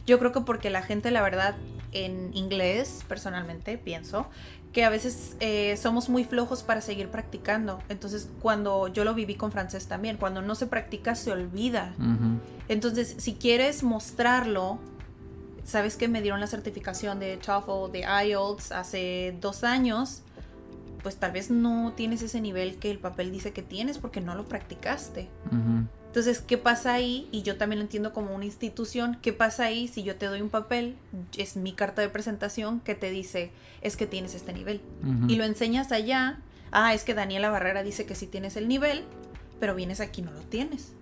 Yo 0.05 0.19
creo 0.19 0.31
que 0.31 0.41
porque 0.41 0.69
la 0.69 0.81
gente, 0.81 1.11
la 1.11 1.21
verdad, 1.21 1.55
en 1.91 2.35
inglés, 2.35 3.05
personalmente, 3.07 3.77
pienso, 3.77 4.27
que 4.73 4.85
a 4.85 4.89
veces 4.89 5.35
eh, 5.39 5.75
somos 5.77 6.09
muy 6.09 6.23
flojos 6.23 6.63
para 6.63 6.81
seguir 6.81 7.09
practicando. 7.09 7.79
Entonces, 7.89 8.29
cuando 8.41 8.87
yo 8.87 9.03
lo 9.03 9.13
viví 9.13 9.35
con 9.35 9.51
francés 9.51 9.87
también, 9.87 10.17
cuando 10.17 10.41
no 10.41 10.55
se 10.55 10.67
practica 10.67 11.15
se 11.15 11.31
olvida. 11.31 11.93
Entonces, 12.69 13.15
si 13.17 13.33
quieres 13.35 13.83
mostrarlo, 13.83 14.79
sabes 15.65 15.97
que 15.97 16.07
me 16.07 16.21
dieron 16.21 16.39
la 16.39 16.47
certificación 16.47 17.19
de 17.19 17.37
TOEFL, 17.37 17.91
de 17.91 17.99
IELTS 18.27 18.71
hace 18.71 19.35
dos 19.41 19.63
años, 19.63 20.23
pues 21.03 21.17
tal 21.17 21.31
vez 21.31 21.49
no 21.49 21.93
tienes 21.95 22.21
ese 22.21 22.41
nivel 22.41 22.75
que 22.75 22.91
el 22.91 22.99
papel 22.99 23.31
dice 23.31 23.51
que 23.51 23.61
tienes 23.61 23.97
porque 23.97 24.21
no 24.21 24.35
lo 24.35 24.45
practicaste. 24.45 25.27
Entonces, 26.07 26.41
¿qué 26.41 26.57
pasa 26.57 26.93
ahí? 26.93 27.27
Y 27.31 27.41
yo 27.41 27.57
también 27.57 27.79
lo 27.79 27.83
entiendo 27.83 28.13
como 28.13 28.35
una 28.35 28.45
institución. 28.45 29.17
¿Qué 29.21 29.31
pasa 29.31 29.65
ahí 29.65 29.87
si 29.87 30.03
yo 30.03 30.17
te 30.17 30.25
doy 30.25 30.41
un 30.41 30.49
papel? 30.49 30.95
Es 31.37 31.55
mi 31.55 31.73
carta 31.73 32.01
de 32.01 32.09
presentación 32.09 32.81
que 32.81 32.95
te 32.95 33.09
dice, 33.11 33.51
es 33.81 33.95
que 33.95 34.07
tienes 34.07 34.35
este 34.35 34.53
nivel. 34.53 34.81
Y 35.27 35.35
lo 35.35 35.45
enseñas 35.45 35.91
allá. 35.91 36.39
Ah, 36.71 36.93
es 36.93 37.03
que 37.03 37.13
Daniela 37.13 37.49
Barrera 37.49 37.83
dice 37.83 38.05
que 38.05 38.15
sí 38.15 38.27
tienes 38.27 38.55
el 38.55 38.67
nivel, 38.67 39.03
pero 39.59 39.75
vienes 39.75 39.99
aquí 39.99 40.21
y 40.21 40.25
no 40.25 40.31
lo 40.31 40.41
tienes. 40.41 40.93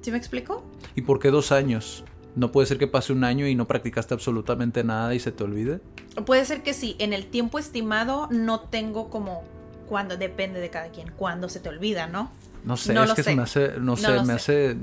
¿Sí 0.00 0.10
me 0.10 0.18
explico? 0.18 0.64
¿Y 0.96 1.02
por 1.02 1.20
qué 1.20 1.30
dos 1.30 1.52
años? 1.52 2.04
¿No 2.34 2.50
puede 2.50 2.66
ser 2.66 2.78
que 2.78 2.86
pase 2.86 3.12
un 3.12 3.24
año 3.24 3.46
y 3.46 3.54
no 3.54 3.66
practicaste 3.66 4.14
absolutamente 4.14 4.84
nada 4.84 5.14
y 5.14 5.20
se 5.20 5.32
te 5.32 5.44
olvide? 5.44 5.80
Puede 6.24 6.44
ser 6.44 6.62
que 6.62 6.72
sí. 6.72 6.96
En 6.98 7.12
el 7.12 7.26
tiempo 7.26 7.58
estimado 7.58 8.28
no 8.30 8.60
tengo 8.60 9.10
como 9.10 9.42
cuando 9.88 10.16
depende 10.16 10.60
de 10.60 10.70
cada 10.70 10.88
quien, 10.88 11.12
cuando 11.16 11.48
se 11.48 11.60
te 11.60 11.68
olvida, 11.68 12.06
¿no? 12.06 12.30
No 12.64 12.76
sé, 12.76 12.94
es 12.94 13.12
que 13.12 13.22
se 13.22 13.34
me 13.34 13.42
hace, 13.42 13.72
no, 13.78 13.96
sé, 13.96 14.22
me 14.22 14.32
hace 14.32 14.76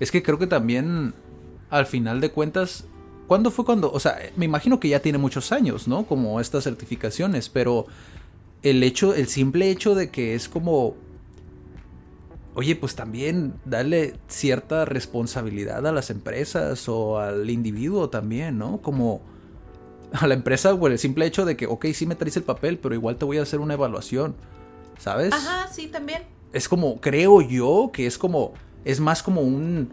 Es 0.00 0.10
que 0.10 0.22
creo 0.22 0.38
que 0.38 0.46
también, 0.46 1.14
al 1.70 1.86
final 1.86 2.20
de 2.20 2.30
cuentas, 2.30 2.84
¿cuándo 3.28 3.50
fue 3.50 3.64
cuando? 3.64 3.92
O 3.92 4.00
sea, 4.00 4.18
me 4.36 4.46
imagino 4.46 4.80
que 4.80 4.88
ya 4.88 5.00
tiene 5.00 5.18
muchos 5.18 5.52
años, 5.52 5.86
¿no? 5.86 6.06
Como 6.06 6.40
estas 6.40 6.64
certificaciones, 6.64 7.48
pero 7.48 7.86
el 8.62 8.82
hecho, 8.82 9.14
el 9.14 9.28
simple 9.28 9.70
hecho 9.70 9.94
de 9.94 10.10
que 10.10 10.34
es 10.34 10.48
como... 10.48 10.96
Oye, 12.54 12.76
pues 12.76 12.94
también 12.94 13.54
darle 13.64 14.14
cierta 14.28 14.84
responsabilidad 14.84 15.86
a 15.86 15.92
las 15.92 16.10
empresas 16.10 16.88
o 16.88 17.18
al 17.18 17.48
individuo 17.48 18.10
también, 18.10 18.58
¿no? 18.58 18.82
Como 18.82 19.22
a 20.12 20.26
la 20.26 20.34
empresa, 20.34 20.74
o 20.74 20.86
el 20.86 20.98
simple 20.98 21.24
hecho 21.24 21.46
de 21.46 21.56
que, 21.56 21.66
ok, 21.66 21.86
sí 21.94 22.04
me 22.04 22.14
traes 22.14 22.36
el 22.36 22.42
papel, 22.42 22.78
pero 22.78 22.94
igual 22.94 23.16
te 23.16 23.24
voy 23.24 23.38
a 23.38 23.42
hacer 23.42 23.60
una 23.60 23.74
evaluación, 23.74 24.34
¿sabes? 24.98 25.32
Ajá, 25.32 25.68
sí, 25.72 25.88
también 25.88 26.22
es 26.52 26.68
como, 26.68 27.00
creo 27.00 27.40
yo, 27.40 27.90
que 27.92 28.06
es 28.06 28.18
como, 28.18 28.52
es 28.84 29.00
más 29.00 29.22
como 29.22 29.40
un, 29.40 29.90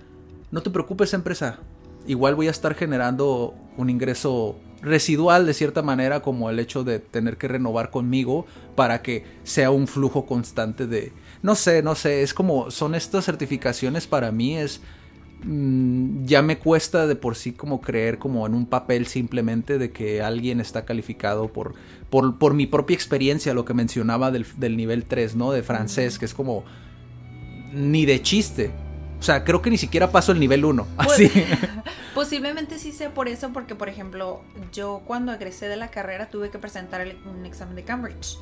no 0.52 0.62
te 0.62 0.69
preocupes 0.69 1.13
empresa, 1.13 1.60
igual 2.06 2.36
voy 2.36 2.48
a 2.48 2.52
estar 2.52 2.76
generando 2.76 3.56
un 3.78 3.89
ingreso 3.89 4.58
residual 4.82 5.46
de 5.46 5.54
cierta 5.54 5.82
manera 5.82 6.22
como 6.22 6.50
el 6.50 6.60
hecho 6.60 6.84
de 6.84 7.00
tener 7.00 7.38
que 7.38 7.48
renovar 7.48 7.89
conmigo 7.89 8.46
para 8.76 9.02
que 9.02 9.26
sea 9.44 9.72
un 9.72 9.88
flujo 9.88 10.26
constante 10.26 10.88
de 10.88 11.12
no 11.42 11.56
sé 11.56 11.84
no 11.84 11.96
sé 11.96 12.24
es 12.24 12.34
como 12.34 12.72
son 12.72 12.96
estas 12.96 13.26
certificaciones 13.26 14.08
para 14.08 14.32
mí 14.32 14.58
es 14.58 14.80
mm, 15.44 16.24
ya 16.24 16.42
me 16.42 16.60
cuesta 16.60 17.08
de 17.08 17.15
por 17.15 17.36
sí 17.36 17.52
como 17.52 17.82
creer 17.82 18.20
como 18.20 18.48
en 18.48 18.54
un 18.54 18.65
papel 18.65 19.08
simplemente 19.08 19.78
de 19.78 19.92
que 19.92 20.22
alguien 20.22 20.62
está 20.62 20.86
calificado 20.86 21.50
por 21.50 21.76
por, 22.10 22.54
mi 22.54 22.65
propia 22.65 22.96
experiencia, 22.96 23.54
lo 23.54 23.65
que 23.65 23.74
mencionaba 23.74 24.32
del, 24.32 24.78
nivel 24.78 25.06
3, 25.06 25.36
¿no? 25.36 25.52
De 25.52 25.63
francés, 25.63 26.18
que 26.18 26.26
es 26.26 26.34
como 26.34 26.63
ni 27.72 28.06
de 28.06 28.22
chiste. 28.22 28.72
O 29.19 29.23
sea, 29.23 29.43
creo 29.43 29.62
que 29.62 29.69
ni 29.69 29.77
siquiera 29.77 30.12
paso 30.12 30.32
el 30.32 30.39
nivel 30.39 30.63
1. 30.63 30.88
Pues, 30.95 31.12
así. 31.12 31.32
posiblemente 32.13 32.79
sí 32.79 32.91
sea 32.91 33.13
por 33.13 33.27
eso, 33.27 33.51
porque 33.53 33.75
por 33.75 33.89
ejemplo, 33.89 34.41
yo 34.73 35.01
cuando 35.05 35.32
egresé 35.34 35.67
de 35.67 35.77
la 35.77 35.89
carrera 35.89 36.29
tuve 36.29 36.49
que 36.49 36.60
presentar 36.60 37.08
un 37.25 37.45
examen 37.45 37.75
de 37.75 37.84
Cambridge, 37.84 38.38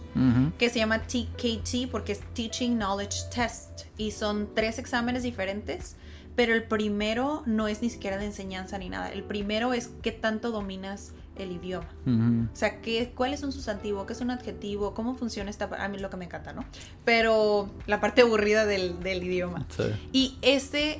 que 0.57 0.69
se 0.69 0.79
llama 0.79 1.03
TKT, 1.03 1.91
porque 1.91 2.13
es 2.13 2.21
Teaching 2.33 2.77
Knowledge 2.77 3.29
Test, 3.33 3.81
y 3.97 4.11
son 4.11 4.49
tres 4.55 4.79
exámenes 4.79 5.23
diferentes, 5.23 5.95
pero 6.38 6.54
el 6.54 6.63
primero 6.63 7.41
no 7.47 7.67
es 7.67 7.82
ni 7.82 7.89
siquiera 7.89 8.17
de 8.17 8.26
enseñanza 8.26 8.78
ni 8.78 8.89
nada. 8.89 9.10
El 9.10 9.23
primero 9.23 9.73
es 9.73 9.89
qué 10.04 10.12
tanto 10.12 10.52
dominas 10.52 11.13
el 11.36 11.52
idioma. 11.52 11.88
O 12.06 12.56
sea, 12.56 12.80
¿qué, 12.80 13.12
¿cuál 13.15 13.34
es 13.34 13.41
un 13.41 13.52
sustantivo? 13.52 14.06
¿Qué 14.06 14.13
es 14.13 14.21
un 14.21 14.30
adjetivo? 14.30 14.93
¿Cómo 14.93 15.15
funciona 15.15 15.50
esta? 15.50 15.67
A 15.84 15.88
mí 15.88 15.97
lo 15.97 16.12
que 16.12 16.17
me 16.17 16.26
encanta, 16.26 16.54
¿no? 16.54 16.63
Pero 17.04 17.71
la 17.88 18.00
parte 18.00 18.21
aburrida 18.21 18.67
del, 18.67 19.00
idioma. 19.04 19.65
Y 20.13 20.38
ese, 20.43 21.00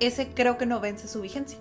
ese 0.00 0.30
creo 0.34 0.56
que 0.56 0.64
no 0.64 0.80
vence 0.80 1.08
su 1.08 1.20
vigencia. 1.20 1.58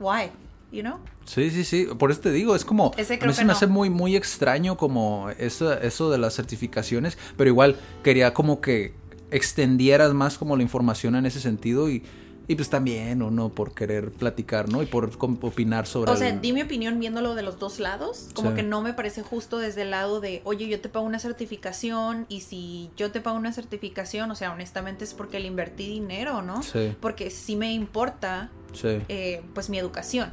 Why? 0.00 0.30
You 0.72 0.82
know? 0.82 0.98
Sí, 1.24 1.50
sí, 1.50 1.62
sí. 1.62 1.86
Por 2.00 2.10
eso 2.10 2.20
te 2.20 2.32
digo, 2.32 2.56
es 2.56 2.64
como. 2.64 2.90
Ese 2.96 3.20
creo 3.20 3.30
a 3.30 3.32
mí 3.32 3.34
se 3.34 3.44
me 3.44 3.52
hace 3.52 3.68
muy, 3.68 3.90
muy 3.90 4.16
extraño 4.16 4.76
como 4.76 5.30
eso, 5.38 5.72
eso 5.72 6.10
de 6.10 6.18
las 6.18 6.34
certificaciones. 6.34 7.16
Pero 7.36 7.48
igual 7.48 7.76
quería 8.02 8.34
como 8.34 8.60
que 8.60 9.00
extendieras 9.32 10.14
más 10.14 10.38
como 10.38 10.56
la 10.56 10.62
información 10.62 11.16
en 11.16 11.26
ese 11.26 11.40
sentido 11.40 11.90
y 11.90 12.02
y 12.48 12.56
pues 12.56 12.68
también 12.68 13.22
uno 13.22 13.50
por 13.50 13.72
querer 13.72 14.10
platicar, 14.10 14.68
¿no? 14.68 14.82
Y 14.82 14.86
por 14.86 15.10
opinar 15.20 15.86
sobre... 15.86 16.10
O 16.10 16.16
sea, 16.16 16.32
di 16.32 16.52
mi 16.52 16.62
opinión 16.62 16.98
viéndolo 16.98 17.34
de 17.34 17.42
los 17.42 17.58
dos 17.58 17.78
lados. 17.78 18.28
Como 18.34 18.54
que 18.54 18.62
no 18.62 18.82
me 18.82 18.92
parece 18.94 19.22
justo 19.22 19.58
desde 19.58 19.82
el 19.82 19.90
lado 19.90 20.20
de, 20.20 20.42
oye, 20.44 20.68
yo 20.68 20.80
te 20.80 20.88
pago 20.88 21.06
una 21.06 21.18
certificación 21.18 22.26
y 22.28 22.40
si 22.40 22.90
yo 22.96 23.10
te 23.10 23.20
pago 23.20 23.36
una 23.36 23.52
certificación, 23.52 24.30
o 24.30 24.34
sea, 24.34 24.52
honestamente 24.52 25.04
es 25.04 25.14
porque 25.14 25.38
le 25.38 25.46
invertí 25.46 25.88
dinero, 25.88 26.42
¿no? 26.42 26.62
Sí. 26.62 26.94
Porque 27.00 27.30
sí 27.30 27.56
me 27.56 27.72
importa, 27.72 28.50
eh, 28.82 29.42
pues, 29.54 29.70
mi 29.70 29.78
educación. 29.78 30.32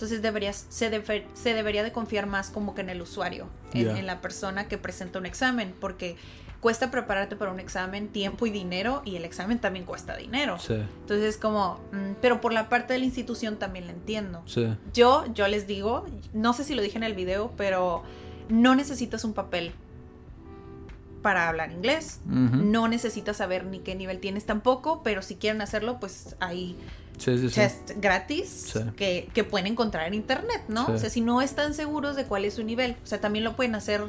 Entonces 0.00 0.22
deberías, 0.22 0.64
se, 0.70 0.88
se 1.34 1.52
debería 1.52 1.82
de 1.82 1.92
confiar 1.92 2.26
más 2.26 2.48
como 2.48 2.74
que 2.74 2.80
en 2.80 2.88
el 2.88 3.02
usuario, 3.02 3.48
en 3.74 4.06
la 4.06 4.22
persona 4.22 4.66
que 4.66 4.78
presenta 4.78 5.18
un 5.18 5.26
examen, 5.26 5.74
porque 5.78 6.16
cuesta 6.60 6.90
prepararte 6.90 7.36
para 7.36 7.52
un 7.52 7.60
examen, 7.60 8.08
tiempo 8.08 8.46
y 8.46 8.50
dinero, 8.50 9.02
y 9.04 9.16
el 9.16 9.26
examen 9.26 9.58
también 9.58 9.84
cuesta 9.84 10.16
dinero. 10.16 10.58
Sí. 10.58 10.72
Entonces 10.72 11.34
es 11.34 11.36
como, 11.36 11.80
mm, 11.92 12.14
pero 12.22 12.40
por 12.40 12.54
la 12.54 12.70
parte 12.70 12.94
de 12.94 12.98
la 12.98 13.04
institución 13.04 13.58
también 13.58 13.88
lo 13.88 13.92
entiendo. 13.92 14.42
Sí. 14.46 14.74
Yo, 14.94 15.26
yo 15.34 15.46
les 15.48 15.66
digo, 15.66 16.06
no 16.32 16.54
sé 16.54 16.64
si 16.64 16.74
lo 16.74 16.80
dije 16.80 16.96
en 16.96 17.04
el 17.04 17.12
video, 17.12 17.52
pero 17.58 18.02
no 18.48 18.74
necesitas 18.74 19.22
un 19.24 19.34
papel 19.34 19.72
para 21.20 21.46
hablar 21.50 21.72
inglés. 21.72 22.20
No 22.24 22.88
necesitas 22.88 23.36
saber 23.36 23.66
ni 23.66 23.80
qué 23.80 23.94
nivel 23.94 24.18
tienes 24.18 24.46
tampoco, 24.46 25.02
pero 25.02 25.20
si 25.20 25.34
quieren 25.34 25.60
hacerlo, 25.60 26.00
pues 26.00 26.36
hay 26.40 26.74
sí, 27.20 27.48
test 27.54 27.92
gratis 27.96 28.72
que, 28.96 29.28
que, 29.32 29.44
pueden 29.44 29.66
encontrar 29.66 30.08
en 30.08 30.14
internet, 30.14 30.62
¿no? 30.68 30.86
O 30.86 30.98
sea, 30.98 31.10
si 31.10 31.20
no 31.20 31.42
están 31.42 31.74
seguros 31.74 32.16
de 32.16 32.24
cuál 32.24 32.44
es 32.44 32.54
su 32.54 32.64
nivel, 32.64 32.96
o 33.04 33.06
sea, 33.06 33.20
también 33.20 33.44
lo 33.44 33.54
pueden 33.56 33.74
hacer 33.74 34.02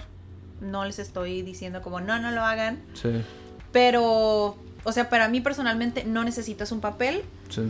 no 0.62 0.86
les 0.86 1.00
estoy 1.00 1.42
diciendo 1.42 1.82
como 1.82 2.00
no, 2.00 2.20
no 2.20 2.32
lo 2.32 2.44
hagan. 2.46 2.80
Sí, 2.94 3.24
Pero, 3.72 4.56
o 4.84 4.92
sea, 4.92 5.10
para 5.10 5.28
mí 5.28 5.42
personalmente 5.42 6.06
no 6.06 6.24
necesitas 6.24 6.72
un 6.72 6.80
papel, 6.80 7.24
sí. 7.50 7.64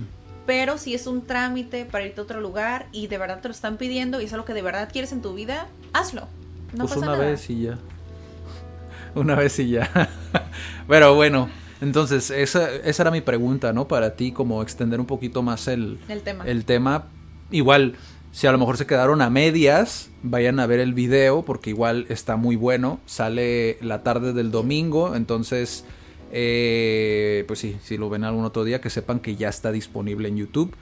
pero 0.46 0.78
si 0.78 0.94
es 0.94 1.08
un 1.08 1.26
trámite 1.26 1.86
para 1.86 2.06
irte 2.06 2.20
a 2.20 2.24
otro 2.24 2.42
lugar 2.42 2.88
y 2.92 3.08
de 3.08 3.18
verdad 3.18 3.40
te 3.40 3.48
lo 3.48 3.54
están 3.54 3.78
pidiendo 3.78 4.22
y 4.22 4.26
es 4.26 4.34
algo 4.34 4.46
que 4.46 4.54
de 4.54 4.62
verdad 4.62 4.90
quieres 4.92 5.12
en 5.14 5.22
tu 5.22 5.34
vida, 5.34 5.68
hazlo. 5.94 6.28
No 6.74 6.86
pues 6.86 6.94
pasa 6.94 6.98
una 6.98 7.18
nada. 7.18 7.26
vez 7.32 7.50
y 7.50 7.62
ya. 7.62 7.78
Una 9.16 9.36
vez 9.36 9.60
y 9.60 9.70
ya. 9.70 10.10
Pero 10.88 11.16
bueno, 11.16 11.50
entonces 11.82 12.30
esa, 12.30 12.74
esa 12.74 13.04
era 13.04 13.12
mi 13.12 13.22
pregunta, 13.22 13.74
¿no? 13.74 13.88
Para 13.88 14.16
ti, 14.16 14.32
como 14.32 14.62
extender 14.62 15.00
un 15.00 15.06
poquito 15.08 15.42
más 15.42 15.68
el, 15.68 16.00
El 16.08 16.22
tema. 16.22 16.46
el 16.46 16.66
tema. 16.66 17.06
Igual, 17.50 17.96
si 18.32 18.48
a 18.48 18.52
lo 18.52 18.58
mejor 18.58 18.78
se 18.78 18.86
quedaron 18.86 19.22
a 19.22 19.30
medias, 19.30 20.10
vayan 20.24 20.60
a 20.60 20.68
ver 20.68 20.80
el 20.80 20.94
video 20.94 21.44
porque 21.44 21.72
igual 21.72 22.06
está 22.10 22.38
muy 22.38 22.56
bueno. 22.56 23.00
Sale 23.06 23.78
la 23.82 24.04
tarde 24.04 24.32
del 24.32 24.52
domingo, 24.52 25.16
entonces, 25.16 25.84
eh, 26.32 27.44
pues 27.48 27.60
sí, 27.60 27.78
si 27.84 27.98
lo 27.98 28.10
ven 28.10 28.24
algún 28.24 28.46
otro 28.46 28.64
día, 28.64 28.80
que 28.80 28.90
sepan 28.90 29.20
que 29.20 29.36
ya 29.36 29.50
está 29.50 29.72
disponible 29.72 30.30
en 30.30 30.38
YouTube. 30.38 30.74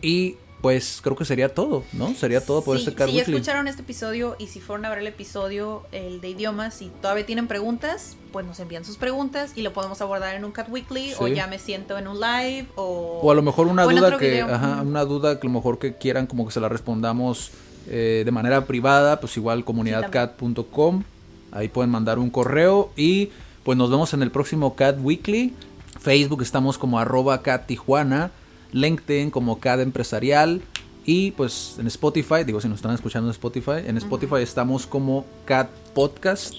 Y 0.00 0.36
pues 0.62 1.00
creo 1.02 1.16
que 1.16 1.24
sería 1.24 1.52
todo, 1.52 1.82
¿no? 1.92 2.14
Sería 2.14 2.40
todo 2.40 2.62
por 2.62 2.76
Sí, 2.78 2.84
este 2.84 2.94
Cat 2.94 3.08
Si 3.08 3.16
ya 3.16 3.22
escucharon 3.22 3.66
este 3.66 3.82
episodio 3.82 4.36
y 4.38 4.46
si 4.46 4.60
fueron 4.60 4.84
a 4.84 4.90
ver 4.90 4.98
el 4.98 5.08
episodio, 5.08 5.82
el 5.90 6.20
de 6.20 6.30
idiomas, 6.30 6.80
y 6.82 6.88
todavía 7.02 7.26
tienen 7.26 7.48
preguntas, 7.48 8.16
pues 8.30 8.46
nos 8.46 8.60
envían 8.60 8.84
sus 8.84 8.96
preguntas 8.96 9.52
y 9.56 9.62
lo 9.62 9.72
podemos 9.72 10.00
abordar 10.00 10.36
en 10.36 10.44
un 10.44 10.52
Cat 10.52 10.68
Weekly 10.70 11.14
o 11.18 11.26
ya 11.26 11.48
me 11.48 11.58
siento 11.58 11.98
en 11.98 12.06
un 12.06 12.20
live 12.20 12.68
o... 12.76 13.20
O 13.22 13.30
a 13.32 13.34
lo 13.34 13.42
mejor 13.42 13.66
una 13.66 13.84
duda 13.84 14.16
que, 14.16 14.40
ajá, 14.40 14.82
una 14.82 15.04
duda 15.04 15.40
que 15.40 15.48
a 15.48 15.50
lo 15.50 15.54
mejor 15.54 15.80
que 15.80 15.96
quieran 15.96 16.28
como 16.28 16.46
que 16.46 16.52
se 16.52 16.60
la 16.60 16.68
respondamos 16.68 17.50
eh, 17.88 18.22
de 18.24 18.30
manera 18.30 18.64
privada, 18.64 19.18
pues 19.18 19.36
igual 19.36 19.64
comunidadcat.com, 19.64 21.02
ahí 21.50 21.68
pueden 21.68 21.90
mandar 21.90 22.20
un 22.20 22.30
correo 22.30 22.92
y 22.96 23.30
pues 23.64 23.76
nos 23.76 23.90
vemos 23.90 24.14
en 24.14 24.22
el 24.22 24.30
próximo 24.30 24.76
Cat 24.76 24.96
Weekly. 25.00 25.54
Facebook 26.00 26.42
estamos 26.42 26.78
como 26.78 27.00
arroba 27.00 27.42
Cat 27.42 27.66
Tijuana, 27.66 28.30
LinkedIn 28.72 29.30
como 29.30 29.60
Cat 29.60 29.80
Empresarial 29.80 30.62
y 31.04 31.32
pues 31.32 31.76
en 31.78 31.86
Spotify, 31.86 32.44
digo 32.44 32.60
si 32.60 32.68
nos 32.68 32.76
están 32.76 32.94
escuchando 32.94 33.28
en 33.28 33.32
Spotify, 33.32 33.86
en 33.86 33.96
Spotify 33.96 34.36
estamos 34.36 34.86
como 34.86 35.24
Cat 35.44 35.68
Podcast 35.94 36.54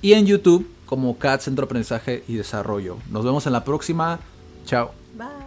y 0.00 0.12
en 0.12 0.26
YouTube 0.26 0.68
como 0.86 1.18
Cat 1.18 1.40
Centro 1.40 1.64
de 1.64 1.66
Aprendizaje 1.66 2.24
y 2.28 2.34
Desarrollo. 2.34 2.98
Nos 3.10 3.24
vemos 3.24 3.46
en 3.46 3.52
la 3.52 3.64
próxima. 3.64 4.20
Chao. 4.66 4.92
Bye. 5.16 5.42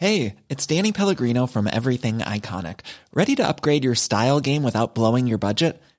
Hey, 0.00 0.36
it's 0.48 0.64
Danny 0.64 0.92
Pellegrino 0.92 1.48
from 1.48 1.66
Everything 1.66 2.18
Iconic. 2.18 2.80
Ready 3.12 3.34
to 3.34 3.48
upgrade 3.48 3.82
your 3.82 3.96
style 3.96 4.38
game 4.38 4.62
without 4.62 4.94
blowing 4.94 5.26
your 5.26 5.38
budget? 5.38 5.82